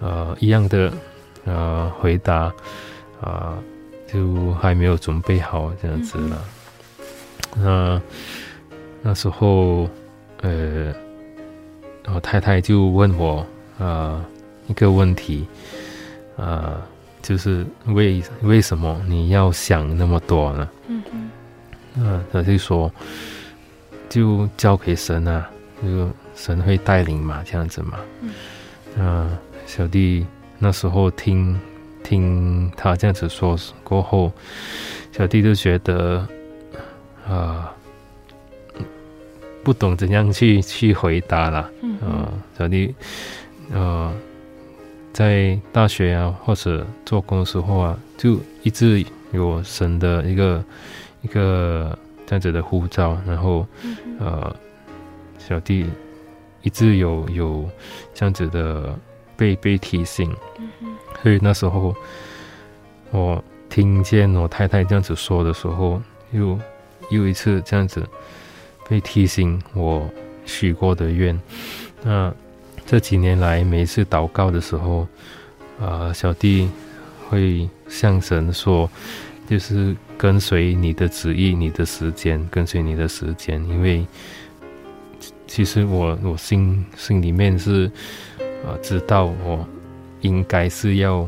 [0.00, 0.90] 呃一样的
[1.44, 2.44] 呃回答
[3.20, 3.58] 啊、呃，
[4.06, 6.44] 就还没有准备好这样子了。
[7.56, 8.00] 那、
[9.02, 9.88] 那时候
[10.40, 10.94] 呃，
[12.14, 13.40] 我太太就问我
[13.78, 14.24] 啊、呃、
[14.68, 15.46] 一个问题
[16.36, 16.42] 啊。
[16.44, 16.82] 呃
[17.22, 20.68] 就是为为什么你要想那么多呢？
[20.86, 21.02] 嗯
[21.96, 22.92] 嗯，啊，他就说，
[24.08, 25.48] 就交给神啊，
[25.82, 27.98] 就神会带领嘛，这样子嘛。
[28.20, 30.26] 嗯，啊，小弟
[30.58, 31.58] 那时候听
[32.02, 34.32] 听他这样子说过后，
[35.12, 36.26] 小弟就觉得
[37.28, 37.72] 啊，
[39.64, 41.70] 不懂怎样去去回答了。
[41.82, 42.94] 嗯，啊，小弟，
[43.72, 44.12] 呃。
[45.12, 50.62] 在大学啊，或者做工的时候啊，就一直有神的一个
[51.26, 54.56] 一个这样子的呼召，然后、嗯、呃，
[55.38, 55.84] 小弟
[56.62, 57.68] 一直有有
[58.14, 58.96] 这样子的
[59.36, 61.92] 被被提醒，嗯、所以那时候
[63.10, 66.56] 我听见我太太这样子说的时候，又
[67.10, 68.00] 又一次这样子
[68.88, 70.08] 被提醒我
[70.44, 71.36] 许过的愿，
[72.04, 72.32] 那。
[72.88, 75.00] 这几年来，每一次祷告的时候，
[75.80, 76.70] 啊、呃，小弟
[77.28, 78.88] 会向神说，
[79.46, 83.64] 就是跟随你的旨意、你的时间，跟随你的时间。
[83.68, 84.06] 因为
[85.46, 87.86] 其实我我心心里面是
[88.64, 89.66] 啊、呃，知道我
[90.20, 91.26] 应该是要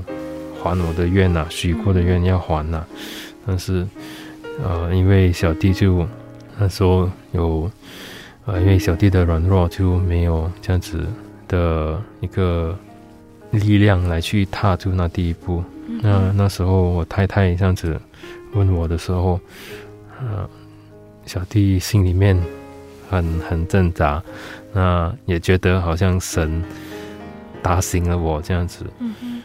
[0.62, 2.88] 还我的愿呐、啊，许过的愿要还呐、啊。
[3.46, 3.86] 但是
[4.62, 6.06] 呃，因为小弟就
[6.58, 7.70] 那时候有
[8.44, 11.06] 呃，因为小弟的软弱就没有这样子。
[11.48, 12.78] 的一个
[13.52, 15.64] 力量来去踏出那第一步。
[15.88, 18.00] 嗯、那那时候我太太这样子
[18.52, 19.40] 问我的时候，
[20.20, 20.48] 呃，
[21.26, 22.40] 小弟心里面
[23.10, 24.22] 很很挣扎，
[24.72, 26.62] 那也觉得好像神
[27.62, 28.84] 打醒了我这样子。
[29.00, 29.42] 嗯、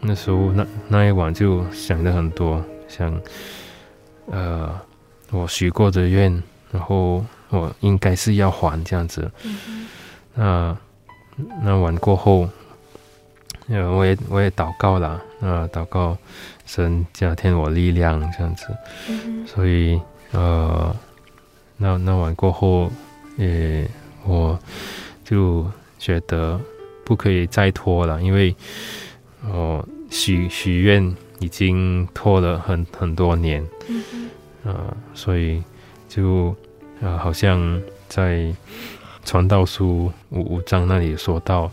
[0.00, 3.20] 那时候那那一晚就想的很多，想
[4.30, 4.78] 呃
[5.30, 9.30] 我许过的愿，然后我应该是要还这样子。
[9.42, 9.86] 嗯、
[10.34, 10.76] 那。
[11.62, 12.48] 那晚过后，
[13.68, 16.16] 呃，我也我也祷告了，啊，祷告
[16.66, 18.66] 神加添我力量这样子，
[19.08, 20.00] 嗯、所以
[20.32, 20.94] 呃，
[21.76, 22.90] 那那晚过后，
[23.36, 23.88] 也
[24.24, 24.58] 我
[25.24, 25.66] 就
[25.98, 26.60] 觉得
[27.04, 28.54] 不可以再拖了，因为
[29.46, 34.30] 我许许愿已经拖了很很多年，嗯、
[34.64, 35.62] 呃，所以
[36.08, 36.54] 就
[37.00, 38.52] 呃好像在。
[39.24, 41.70] 传道书五五章那里说到，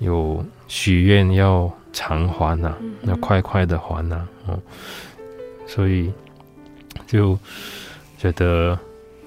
[0.00, 4.14] 有许愿要偿还呐、啊，要快快的还呐、
[4.46, 4.58] 啊，哦，
[5.66, 6.12] 所以
[7.08, 7.36] 就
[8.16, 8.78] 觉得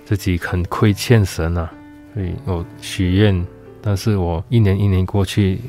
[0.06, 1.74] 自己很亏欠神呐、啊，
[2.14, 3.46] 所以我许愿，
[3.82, 5.60] 但是我一年一年过去，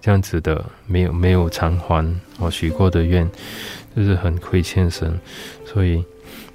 [0.00, 2.06] 这样子的没有没有偿还
[2.38, 3.28] 我许过的愿，
[3.96, 5.18] 就是很亏欠神，
[5.66, 6.04] 所以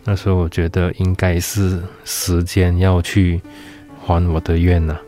[0.05, 3.41] 那时候我觉得应该是时间要去。
[4.01, 5.01] 还我的愿呐、啊，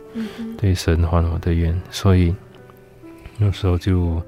[0.56, 2.32] 对神还我的愿，所以
[3.42, 4.22] 那时候就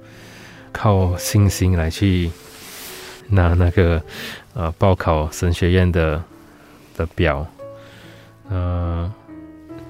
[0.72, 2.28] 靠信心来去
[3.28, 4.02] 拿那个
[4.54, 6.22] 呃报考神学院的
[6.96, 7.46] 的表，
[8.50, 9.10] 呃，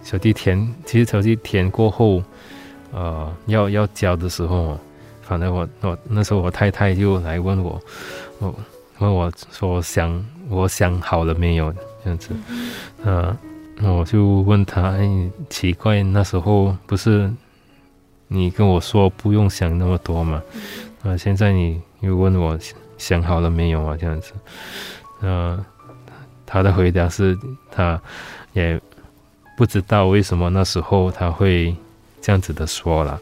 [0.03, 2.23] 小弟填，其实小弟填过后，
[2.93, 4.79] 呃，要要交的时候，
[5.23, 7.81] 反正我我那时候我太太就来问我，
[8.39, 8.55] 我
[8.99, 11.73] 问我说想我想好了没有
[12.03, 12.31] 这样子，
[13.03, 13.37] 呃。
[13.83, 17.29] 我就问他：“哎，奇怪，那时候不是
[18.29, 20.43] 你跟我说不用想那么多嘛？
[21.03, 22.59] 啊，现在你又问我
[22.97, 23.97] 想好了没有啊？
[24.01, 24.33] 这样子，
[25.21, 25.65] 呃，
[26.47, 27.39] 他的回答是，
[27.71, 28.01] 他
[28.53, 28.81] 也
[29.57, 31.75] 不知道为什么那时候他会
[32.23, 33.21] 这样子的说了，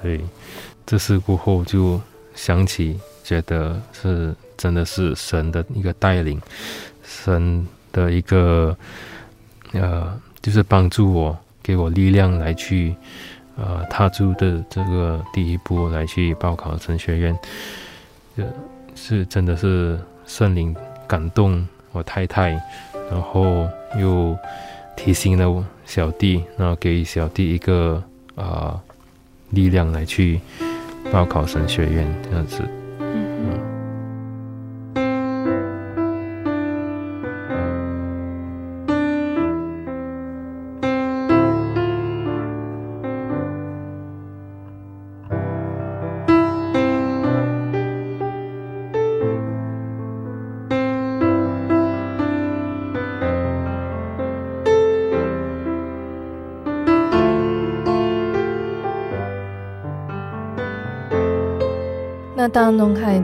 [0.00, 0.20] 所以
[0.86, 2.00] 这事过后就
[2.34, 6.40] 想起，觉得是真的是神的一个带领，
[7.02, 8.76] 神的一个
[9.72, 12.94] 呃，就是帮助我，给我力量来去
[13.60, 17.38] 呃踏出的这个第一步，来去报考神学院，
[18.36, 18.44] 呃，
[18.94, 20.74] 是真的是圣灵
[21.06, 22.50] 感动我太太，
[23.10, 24.36] 然后又。
[24.96, 28.02] 提醒了小弟，然后给小弟一个
[28.34, 28.80] 啊、呃、
[29.48, 30.38] 力量来去
[31.10, 32.62] 报考神学院这样子。
[32.98, 33.69] 那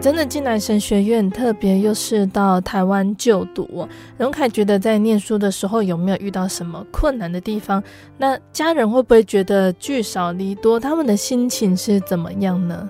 [0.01, 3.89] 真的进来神学院，特别又是到台湾就读，
[4.19, 7.83] 荣凯觉得在念书的时候有没有遇到什么困难的地方？
[8.17, 10.79] 那家人会不会觉得聚少离多？
[10.79, 12.89] 他们的心情是怎么样呢？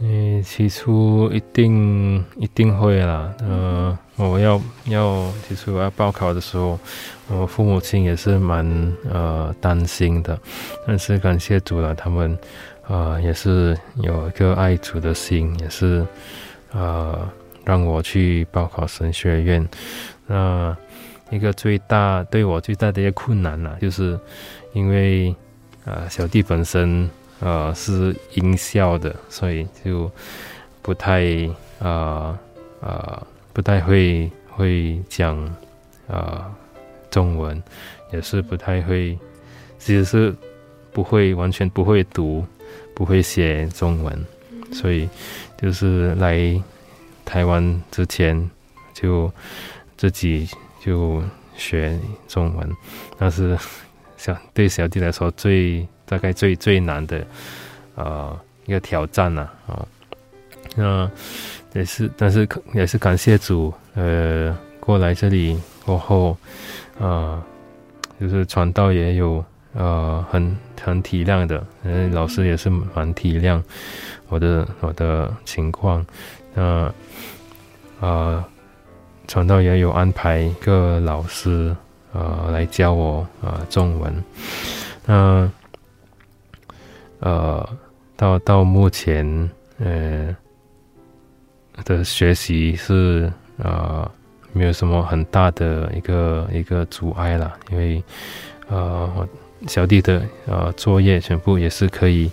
[0.00, 3.30] 嗯，起初一定一定会啦。
[3.40, 6.78] 呃，我要要起初我要报考的时候，
[7.28, 10.38] 我父母亲也是蛮呃担心的，
[10.86, 12.38] 但是感谢主了，他们。
[12.88, 16.06] 啊、呃，也是有一个爱主的心，也是，
[16.72, 17.28] 呃，
[17.62, 19.68] 让我去报考神学院。
[20.26, 20.74] 那、
[21.30, 24.18] 一个最大对我最大的一个困难呢、就是
[24.72, 25.28] 因为
[25.84, 27.10] 啊、呃，小弟本身
[27.40, 30.10] 呃是音校的，所以就
[30.80, 31.26] 不太
[31.80, 32.38] 啊啊、
[32.80, 36.54] 呃呃、不太会会讲啊、呃、
[37.10, 37.62] 中文，
[38.12, 39.18] 也是不太会，
[39.78, 40.34] 其实是
[40.90, 42.42] 不会完全不会读。
[42.98, 44.26] 不会写中文，
[44.72, 45.08] 所以
[45.56, 46.60] 就是来
[47.24, 48.50] 台湾之前
[48.92, 49.32] 就
[49.96, 50.48] 自己
[50.84, 51.22] 就
[51.56, 51.96] 学
[52.26, 52.68] 中文，
[53.16, 53.56] 那是
[54.16, 57.24] 小对小弟来说最大概最最难的
[57.94, 58.36] 呃
[58.66, 59.86] 一个挑战呐啊，
[60.74, 61.08] 那
[61.74, 66.36] 也是但是也是感谢主，呃过来这里过后
[66.98, 67.44] 啊、呃，
[68.20, 69.44] 就是传道也有。
[69.78, 73.62] 呃，很很体谅的，嗯，老师也是蛮体谅
[74.28, 76.04] 我的我的情况。
[76.52, 76.92] 那
[78.00, 78.44] 呃，
[79.28, 81.76] 传道也有安排一个老师
[82.12, 84.12] 呃来教我呃中文。
[85.06, 85.48] 那
[87.20, 87.68] 呃，
[88.16, 89.48] 到到目前
[89.78, 90.36] 呃
[91.84, 94.10] 的学习是呃
[94.52, 98.02] 没有什么很大的一个一个阻碍了，因为
[98.66, 99.28] 呃。
[99.66, 102.30] 小弟的呃作业全部也是可以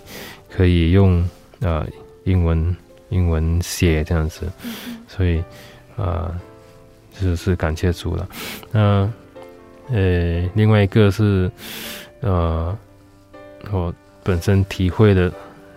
[0.48, 1.28] 可以用
[1.60, 1.84] 呃
[2.24, 2.76] 英文
[3.08, 4.46] 英文写这样子，
[5.08, 5.42] 所以
[5.96, 6.32] 呃
[7.20, 8.28] 就是感谢主了。
[8.70, 9.10] 那
[9.90, 11.50] 呃另外一个是
[12.20, 12.76] 呃
[13.72, 15.32] 我本身体会的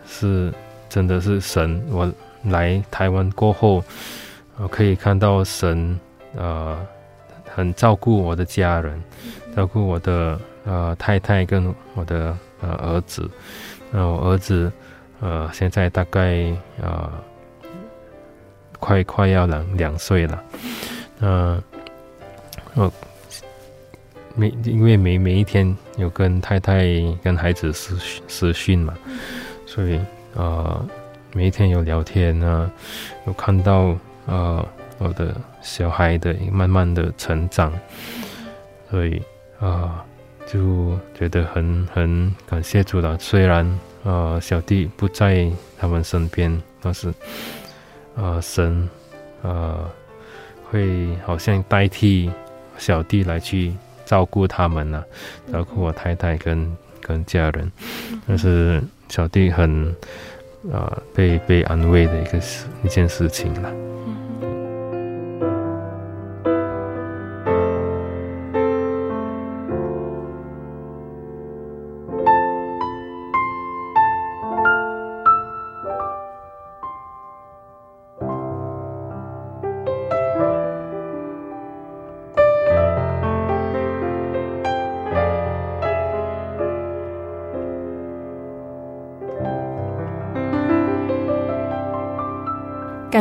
[0.07, 0.53] 是
[0.87, 2.11] 真的是神，我
[2.43, 3.83] 来台湾过后，
[4.57, 5.99] 我可以看到神
[6.35, 6.77] 呃
[7.55, 9.01] 很照顾我的家人，
[9.55, 10.39] 照顾我的。
[10.69, 13.27] 呃，太太跟我的呃儿子，
[13.89, 14.71] 那我儿子
[15.19, 17.11] 呃现在大概呃
[18.77, 20.43] 快快要两两岁了，
[21.21, 21.63] 嗯、呃，
[22.75, 22.93] 我
[24.35, 26.85] 每因为每每一天有跟太太
[27.23, 27.97] 跟孩子私
[28.27, 28.93] 私讯嘛，
[29.65, 29.99] 所以
[30.35, 30.87] 呃
[31.33, 32.71] 每一天有聊天呢，
[33.25, 33.97] 有看到
[34.27, 34.63] 呃
[34.99, 37.73] 我的小孩的慢慢的成长，
[38.91, 39.17] 所以
[39.59, 39.65] 啊。
[39.65, 40.05] 呃
[40.51, 43.15] 就觉得很很感谢主了。
[43.19, 45.47] 虽然呃小弟不在
[45.77, 47.13] 他们身边，但是
[48.15, 48.89] 呃神
[49.43, 49.87] 呃
[50.69, 52.31] 会好像代替
[52.77, 53.73] 小弟来去
[54.05, 55.03] 照顾他们呢、
[55.51, 57.71] 啊，照顾我太太跟跟家人。
[58.27, 59.95] 但是小弟很
[60.71, 63.71] 呃被被安慰的一个事一件事情了。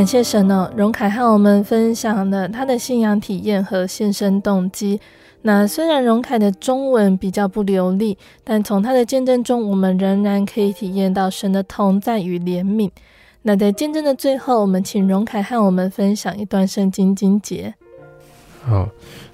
[0.09, 4.99] 谢神哦，荣凯和我们分享了他的信仰体验和献身动机。
[5.43, 12.91] 那虽然荣凯的中文比较不流利，但从他的见证中，我们仍然可以体验到神的同在与怜悯。
[13.43, 17.75] 那在见证的最后，我们请荣凯和我们分享一段圣经经节。
[18.65, 18.89] 好，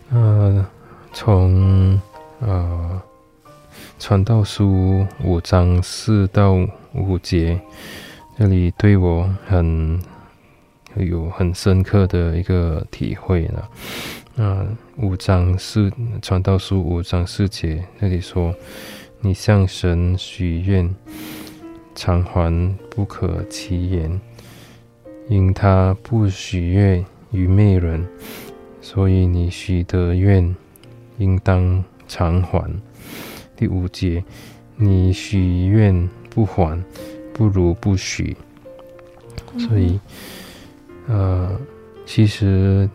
[0.09, 0.67] 那，
[1.13, 2.01] 从
[2.41, 3.01] 呃
[4.01, 6.55] 传道书五章四到
[6.95, 7.61] 五节，
[8.37, 10.03] 这里对我很。
[10.97, 13.69] 有很深刻的一个体会了。
[14.35, 14.67] 那
[14.97, 18.55] 五章四传道书五章四节那里说
[19.21, 20.93] ：“你向神许愿，
[21.95, 24.21] 偿还不可欺言，
[25.29, 28.05] 因他不许愿愚昧人，
[28.81, 30.55] 所以你许的愿
[31.19, 32.69] 应当偿还。”
[33.55, 34.25] 第五节
[34.75, 36.83] ：“你许愿不还，
[37.33, 38.37] 不如不许。”
[39.59, 40.01] 所以。
[41.07, 41.61] 呃，
[42.07, 42.89] 其实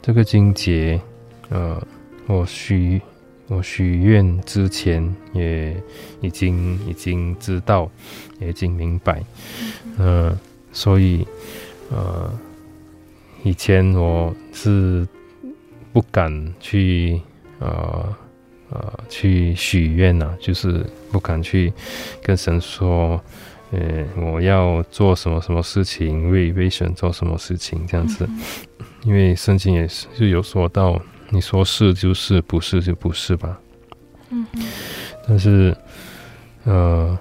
[0.00, 1.00] 这个金节，
[1.48, 1.80] 呃，
[2.26, 3.00] 我许
[3.48, 5.76] 我许愿之前也
[6.20, 7.90] 已经已经知道，
[8.38, 9.22] 也已经明白，
[9.98, 10.38] 呃，
[10.72, 11.26] 所以
[11.90, 12.32] 呃，
[13.42, 15.06] 以前我是
[15.92, 17.20] 不敢去
[17.58, 18.16] 呃
[18.70, 21.72] 呃去许愿呐，就是不敢去
[22.22, 23.20] 跟神说。
[23.76, 28.26] 呃，我要做什么什么事情，为为神做什么事情，这样子，
[29.02, 30.98] 因为圣经也是就有说到，
[31.28, 33.60] 你说是就是，不是就不是吧。
[34.30, 34.46] 嗯，
[35.28, 35.76] 但是，
[36.64, 37.18] 呃，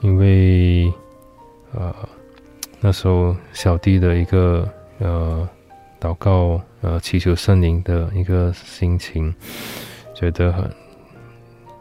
[0.00, 0.92] 因为，
[1.72, 1.92] 呃，
[2.80, 4.68] 那时候小弟的一个
[5.00, 5.48] 呃
[6.00, 9.34] 祷告，呃祈求圣灵的一个心情，
[10.14, 10.70] 觉得很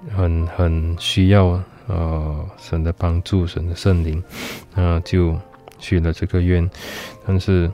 [0.10, 1.62] 很很需要。
[1.88, 4.24] 呃，神的帮助，神的圣灵，
[4.74, 5.38] 那就
[5.80, 6.70] 许了这个愿。
[7.26, 7.70] 但是，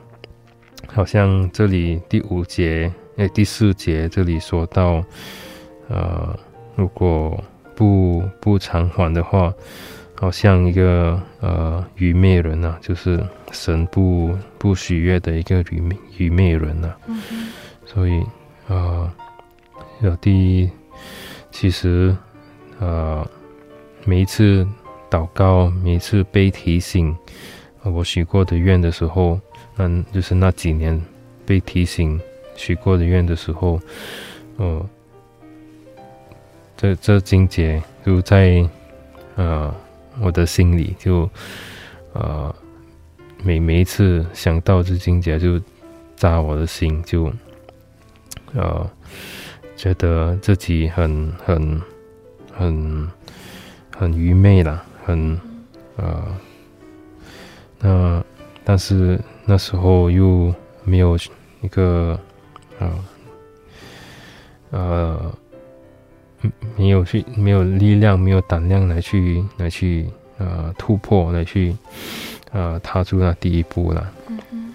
[0.88, 5.04] 好像这里第五节，哎，第四节这里说到，
[5.88, 6.36] 呃，
[6.74, 7.40] 如果
[7.76, 9.54] 不不偿还的话，
[10.16, 16.92] 好像一个呃愚昧人呐，就是神不不喜悦的一个愚愚昧人呐。
[17.06, 17.20] 嗯。
[17.86, 18.24] 所以，
[18.66, 19.08] 呃，
[20.00, 20.70] 有第一，
[21.52, 22.16] 其实，
[22.80, 23.24] 呃。
[24.04, 24.66] 每一次
[25.10, 27.14] 祷告，每一次被提醒，
[27.82, 29.38] 我许过的愿的时候，
[29.76, 31.00] 嗯，就是那几年
[31.44, 32.20] 被提醒
[32.56, 33.80] 许过的愿的时候，
[34.56, 34.86] 呃，
[36.76, 38.68] 这这经节就在
[39.36, 39.74] 呃
[40.20, 41.30] 我的心里就，就
[42.14, 42.54] 呃
[43.42, 45.60] 每每一次想到这经节就
[46.16, 47.32] 扎我的心，就
[48.54, 48.90] 呃
[49.76, 51.80] 觉得自己很很。
[52.52, 53.08] 很
[54.08, 55.38] 愚昧啦，很，
[55.96, 56.24] 呃，
[57.78, 58.24] 那
[58.64, 61.16] 但是那时候又没有
[61.60, 62.18] 一个，
[62.78, 62.92] 啊，
[64.70, 65.32] 呃，
[66.76, 71.76] 没有去，没有力量，没有胆量来去，来去，呃，突破，来去，
[72.52, 74.12] 呃，踏出那第一步了。
[74.28, 74.74] 嗯嗯。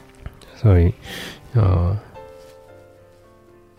[0.55, 0.93] 所以，
[1.53, 1.97] 呃，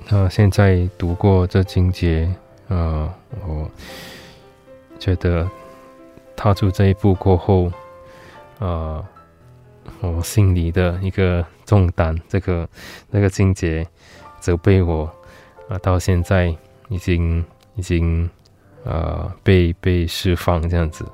[0.09, 2.33] 那现在读过这经节，
[2.69, 3.13] 呃，
[3.47, 3.71] 我。
[4.99, 5.49] 觉得
[6.35, 7.71] 踏出这一步过后，
[8.59, 9.05] 呃，
[10.01, 12.69] 我心里的一个重担，这个
[13.11, 13.87] 那个境界
[14.41, 15.11] 责备我，
[15.69, 16.55] 啊、到现在
[16.89, 17.45] 已经
[17.75, 18.29] 已经
[18.85, 21.05] 呃被被释放这样子，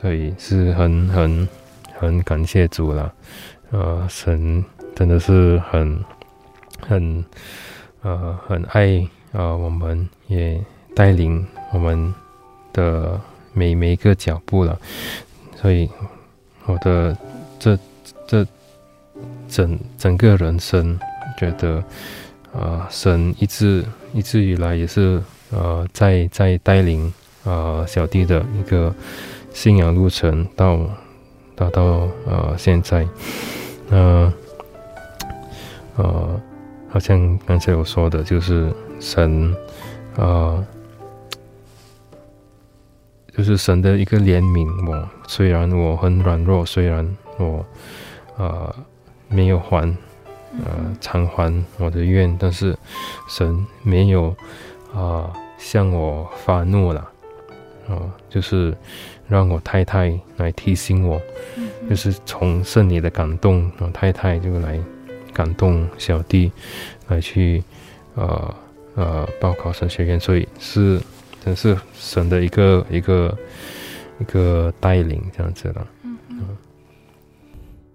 [0.00, 1.48] 所以是很很
[1.98, 3.12] 很感谢主了，
[3.70, 6.04] 呃，神真的是很
[6.80, 7.24] 很
[8.02, 10.62] 呃很爱呃我们，也
[10.94, 12.14] 带领我们。
[12.76, 13.18] 的
[13.54, 14.78] 每每一个脚步了，
[15.56, 15.88] 所以
[16.66, 17.16] 我的
[17.58, 17.78] 这
[18.28, 18.46] 这
[19.48, 20.98] 整整个人生，
[21.38, 21.78] 觉得
[22.52, 27.10] 啊、呃，神一直一直以来也是呃在在带领、
[27.44, 28.94] 呃、小弟的一个
[29.54, 30.78] 信仰路程到
[31.54, 31.82] 到到
[32.26, 33.08] 呃现在，
[33.88, 34.32] 那呃，
[35.96, 36.40] 呃
[36.90, 38.70] 好像刚才我说的，就是
[39.00, 39.50] 神
[40.16, 40.20] 啊。
[40.20, 40.66] 呃
[43.36, 47.06] 就是神的一个怜悯我，虽然我很软弱，虽然
[47.36, 47.62] 我，
[48.38, 48.74] 呃，
[49.28, 49.94] 没有还，
[50.64, 52.74] 呃，偿还我的愿，但是
[53.28, 54.28] 神没有，
[54.94, 57.00] 啊、呃，向我发怒了，
[57.86, 58.74] 啊、呃，就是
[59.28, 61.20] 让我太太来提醒我，
[61.90, 64.80] 就是从圣灵的感动，我太太就来
[65.34, 66.50] 感动小弟，
[67.08, 67.62] 来去，
[68.14, 68.54] 呃，
[68.94, 70.98] 呃，报考神学院，所以是。
[71.46, 73.38] 真是神的一个一个
[74.18, 75.86] 一个带领这样子了。
[76.02, 76.56] 嗯嗯。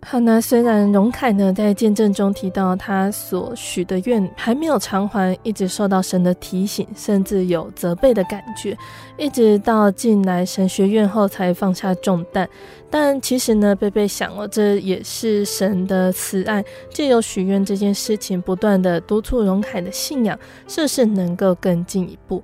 [0.04, 8.76] 好，那虽然荣凯呢在见证中提到他所许的愿还没有偿还，一直受到神的提醒，甚至有责备的感觉，
[9.18, 12.50] 一直到进来神学院后才放下重担。
[12.90, 20.40] 但其实呢，贝贝想哦，这也是神的慈爱，借由许愿这件事情，不断的督促荣凯的信仰，
[20.70, 22.42] 是不是能够更进一步？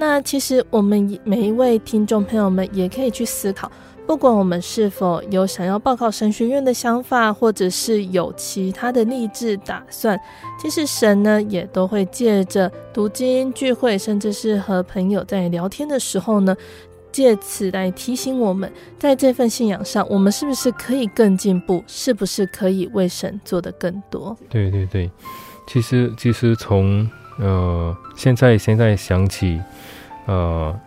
[0.00, 3.70] 那其实我们每一位听众朋友们也可以去思考。
[4.06, 10.18] 不管我们是否有想要报考神学院的想法，或者是有其他的立志打算，
[10.58, 16.56] 其实神呢也都会借着读经聚会，甚至是和朋友在聊天的时候呢，
[17.12, 24.34] 借此来提醒我们，在这份信仰上，我们是不是可以更进步，是不是可以为神做得更多？
[24.48, 25.10] 对对对，
[25.68, 27.06] 其实其实从
[27.38, 29.60] 呃现在现在想起
[30.30, 30.80] 呃。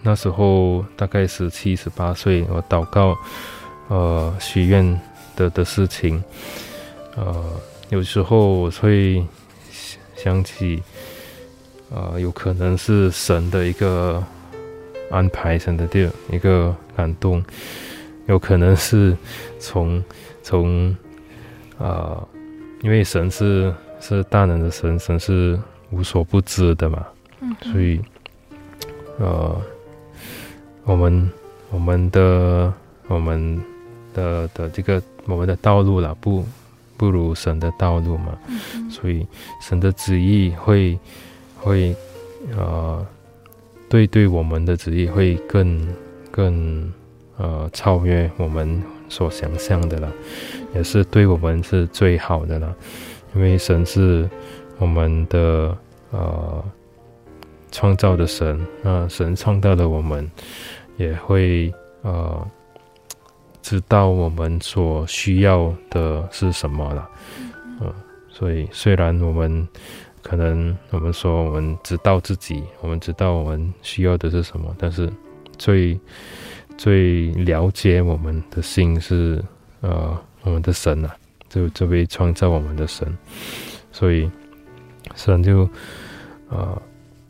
[0.00, 3.18] 那时候大概十七、十八岁，我祷告，
[3.88, 4.98] 呃，许愿
[5.34, 6.22] 的的事情，
[7.16, 7.44] 呃，
[7.90, 9.26] 有时候我会
[10.14, 10.80] 想起，
[11.90, 14.22] 呃，有可能是神的一个
[15.10, 17.44] 安排，神的第一个感动，
[18.26, 19.16] 有可能是
[19.58, 20.02] 从
[20.44, 20.96] 从，
[21.78, 22.28] 呃，
[22.82, 25.58] 因为神是是大能的神，神是
[25.90, 27.04] 无所不知的嘛，
[27.40, 28.00] 嗯，所以，
[29.18, 29.60] 呃。
[30.84, 31.30] 我们
[31.70, 32.72] 我们的
[33.08, 33.60] 我们
[34.14, 36.42] 的的这个我们的道路啦，不
[36.96, 39.26] 不如神的道路嘛，嗯、所以
[39.60, 40.98] 神的旨意会
[41.58, 41.94] 会
[42.56, 43.06] 呃
[43.86, 45.86] 对对我们的旨意会更
[46.30, 46.90] 更
[47.36, 50.08] 呃超越我们所想象的啦，
[50.74, 52.74] 也是对我们是最好的啦，
[53.34, 54.26] 因为神是
[54.78, 55.76] 我们的
[56.12, 56.64] 呃
[57.70, 60.30] 创造的神，那神创造了我们。
[60.98, 62.44] 也会呃
[63.62, 67.08] 知道我们所需要的是什么了，
[67.80, 67.94] 嗯、呃，
[68.28, 69.68] 所以虽然我们
[70.24, 75.08] 可能我们说我们知道自己，我们知道我们需要的是什么，但是
[75.56, 75.96] 最
[76.76, 79.40] 最了解我们的心是
[79.82, 81.14] 呃我们的神啊，
[81.48, 83.16] 就这位创造我们的神，
[83.92, 84.28] 所以
[85.14, 85.68] 神就
[86.48, 86.82] 呃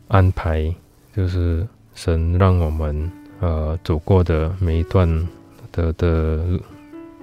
[0.09, 0.71] 安排，
[1.15, 3.09] 就是神让我们。
[3.41, 5.07] 呃，走过的每一段
[5.71, 6.59] 的的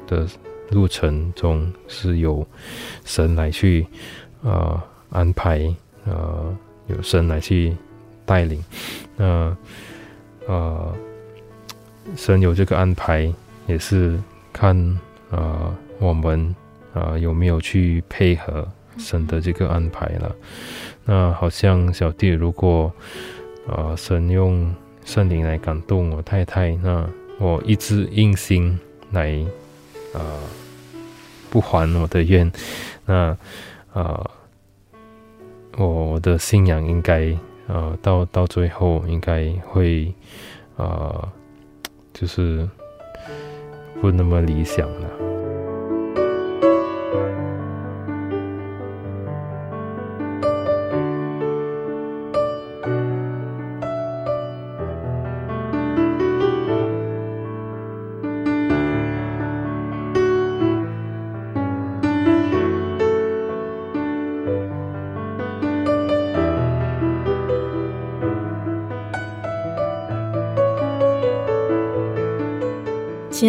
[0.06, 0.26] 的
[0.70, 2.42] 路程中，是由
[3.04, 3.86] 神来去
[4.40, 5.70] 呃安排，
[6.06, 6.56] 呃，
[6.86, 7.76] 有神来去
[8.24, 8.64] 带领。
[9.14, 9.54] 那
[10.46, 10.90] 呃，
[12.16, 13.30] 神有这个安排，
[13.66, 14.18] 也是
[14.54, 14.74] 看
[15.28, 16.56] 呃我们
[16.94, 18.66] 呃有没有去配合
[18.96, 20.34] 神的这个安排了。
[21.06, 22.92] 那好像小弟，如果
[23.66, 24.74] 呃神用。
[25.06, 28.76] 圣灵来感动我太太，那我一直硬心
[29.12, 29.38] 来，
[30.12, 30.40] 呃，
[31.48, 32.50] 不还我的愿，
[33.04, 33.36] 那，
[33.92, 34.30] 呃，
[35.76, 37.32] 我的信仰应该，
[37.68, 40.12] 呃，到到最后应该会，
[40.74, 41.28] 呃，
[42.12, 42.68] 就是
[44.00, 45.35] 不那么理想了。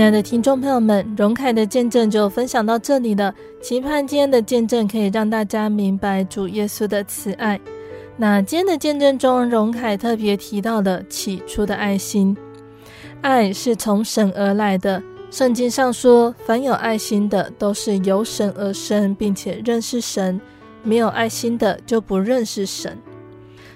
[0.07, 3.35] 爱的听众朋友们，荣凯的见证就分享到这里了。
[3.61, 7.59] 期盼今天的见证可以让大家明白主耶稣的慈爱。
[8.15, 12.37] 那今天的见证中，荣凯特别提到了起初的爱心，
[13.19, 15.03] 爱是从神而来的。
[15.29, 20.39] 圣经上说，凡有爱心的，都是由神而生，并且认识神；
[20.83, 22.97] 没有爱心的，就不认识神。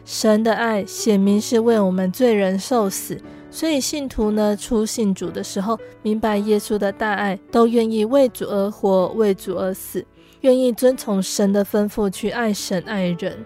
[0.05, 3.19] 神的爱显明是为我们罪人受死。
[3.53, 10.03] 所以信徒呢，初信主的时候，明白耶稣的大爱，都愿意为主而活，为主而死，
[10.39, 13.37] 愿意遵从神的吩咐去爱神爱人。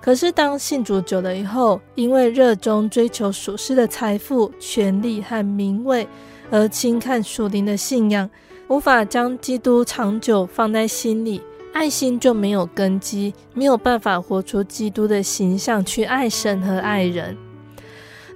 [0.00, 6.06] 可是当信主久了以后，因为热衷追求属世的财富、权力和名位，
[6.50, 8.28] 而轻看属灵的信仰，
[8.68, 11.40] 无法将基督长久放在心里，
[11.72, 17.36] 爱心就没有根基，没有办法活出基督的形象去爱神和爱人。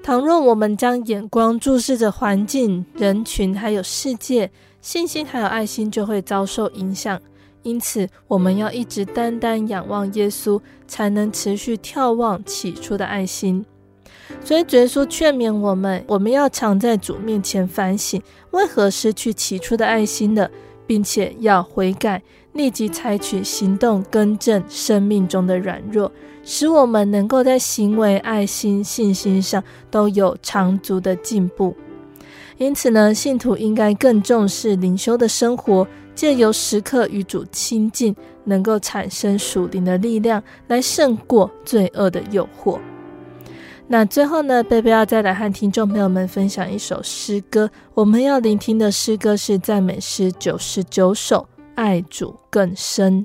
[0.03, 7.21] 倘若我们将眼光注视着环境、人群，还有世界，信心还有爱心就会遭受影响。
[7.63, 13.65] 因此，我们要一直单单仰望耶稣，才能持续眺望起初的爱心。
[14.43, 18.23] 所以，主耶稣劝勉我们，我们要常在主面前反省，
[18.53, 20.51] 为何失去起初的爱心的，
[20.87, 22.23] 并且要悔改，
[22.55, 26.11] 立即采取行动，更正生命中的软弱，
[26.53, 31.77] 使我们能够在行为、爱心、信心上都有长足的进步。
[32.59, 42.81] 因此呢，信徒应该更重视灵修的生活，借由时刻与主亲近，能够产生属灵的力量，来胜过罪恶的诱惑。
[43.87, 47.71] 那最后呢，贝贝要再来和听众朋友们分享一首诗歌。
[47.95, 51.47] 我们要聆听的诗歌是赞美诗九十九首，
[51.77, 53.25] 《爱主更深》。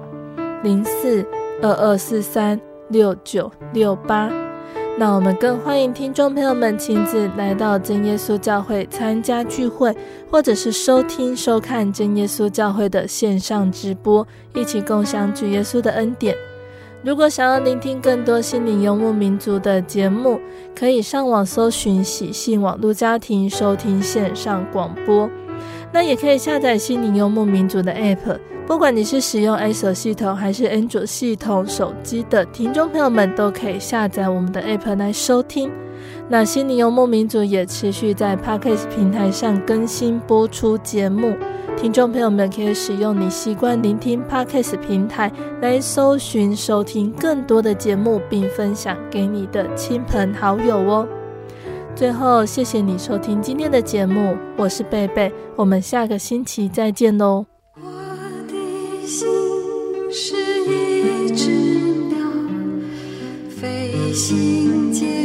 [0.63, 1.25] 零四
[1.61, 2.59] 二二四三
[2.89, 4.31] 六九六八，
[4.97, 9.95] 那我们更欢迎听众朋友们亲自来到真耶稣教会参加聚会，
[10.29, 16.35] 或者是收听收看真耶稣教会的线上直播，一起共享主耶稣的恩典。
[17.03, 20.39] 如果想要聆听更多心灵游牧民族的节目，
[20.75, 25.27] 可以上网搜寻喜信网络家庭收听线上广播。
[25.91, 28.37] 那也可以下载心灵游牧民族的 App。
[28.71, 35.69] 不管你是使用 iOS 系统还是安卓系统手机的听众朋友们，都可以下载我们的 App 来收听。
[36.29, 41.35] 那心灵游牧民族也持续在 Podcast 平台上更新播出节目。
[41.75, 45.29] 听众朋友们可以使用你习惯聆听 Podcast 平台
[45.61, 51.05] 来搜寻收听更多的节目，并分享给你的亲朋好友哦。
[51.93, 57.50] 最后，谢谢你收听今天的节目，我是贝贝，我们下个星期再见喽。
[59.11, 59.27] 心
[60.09, 61.51] 是一只
[62.07, 62.17] 鸟，
[63.59, 65.20] 飞行间。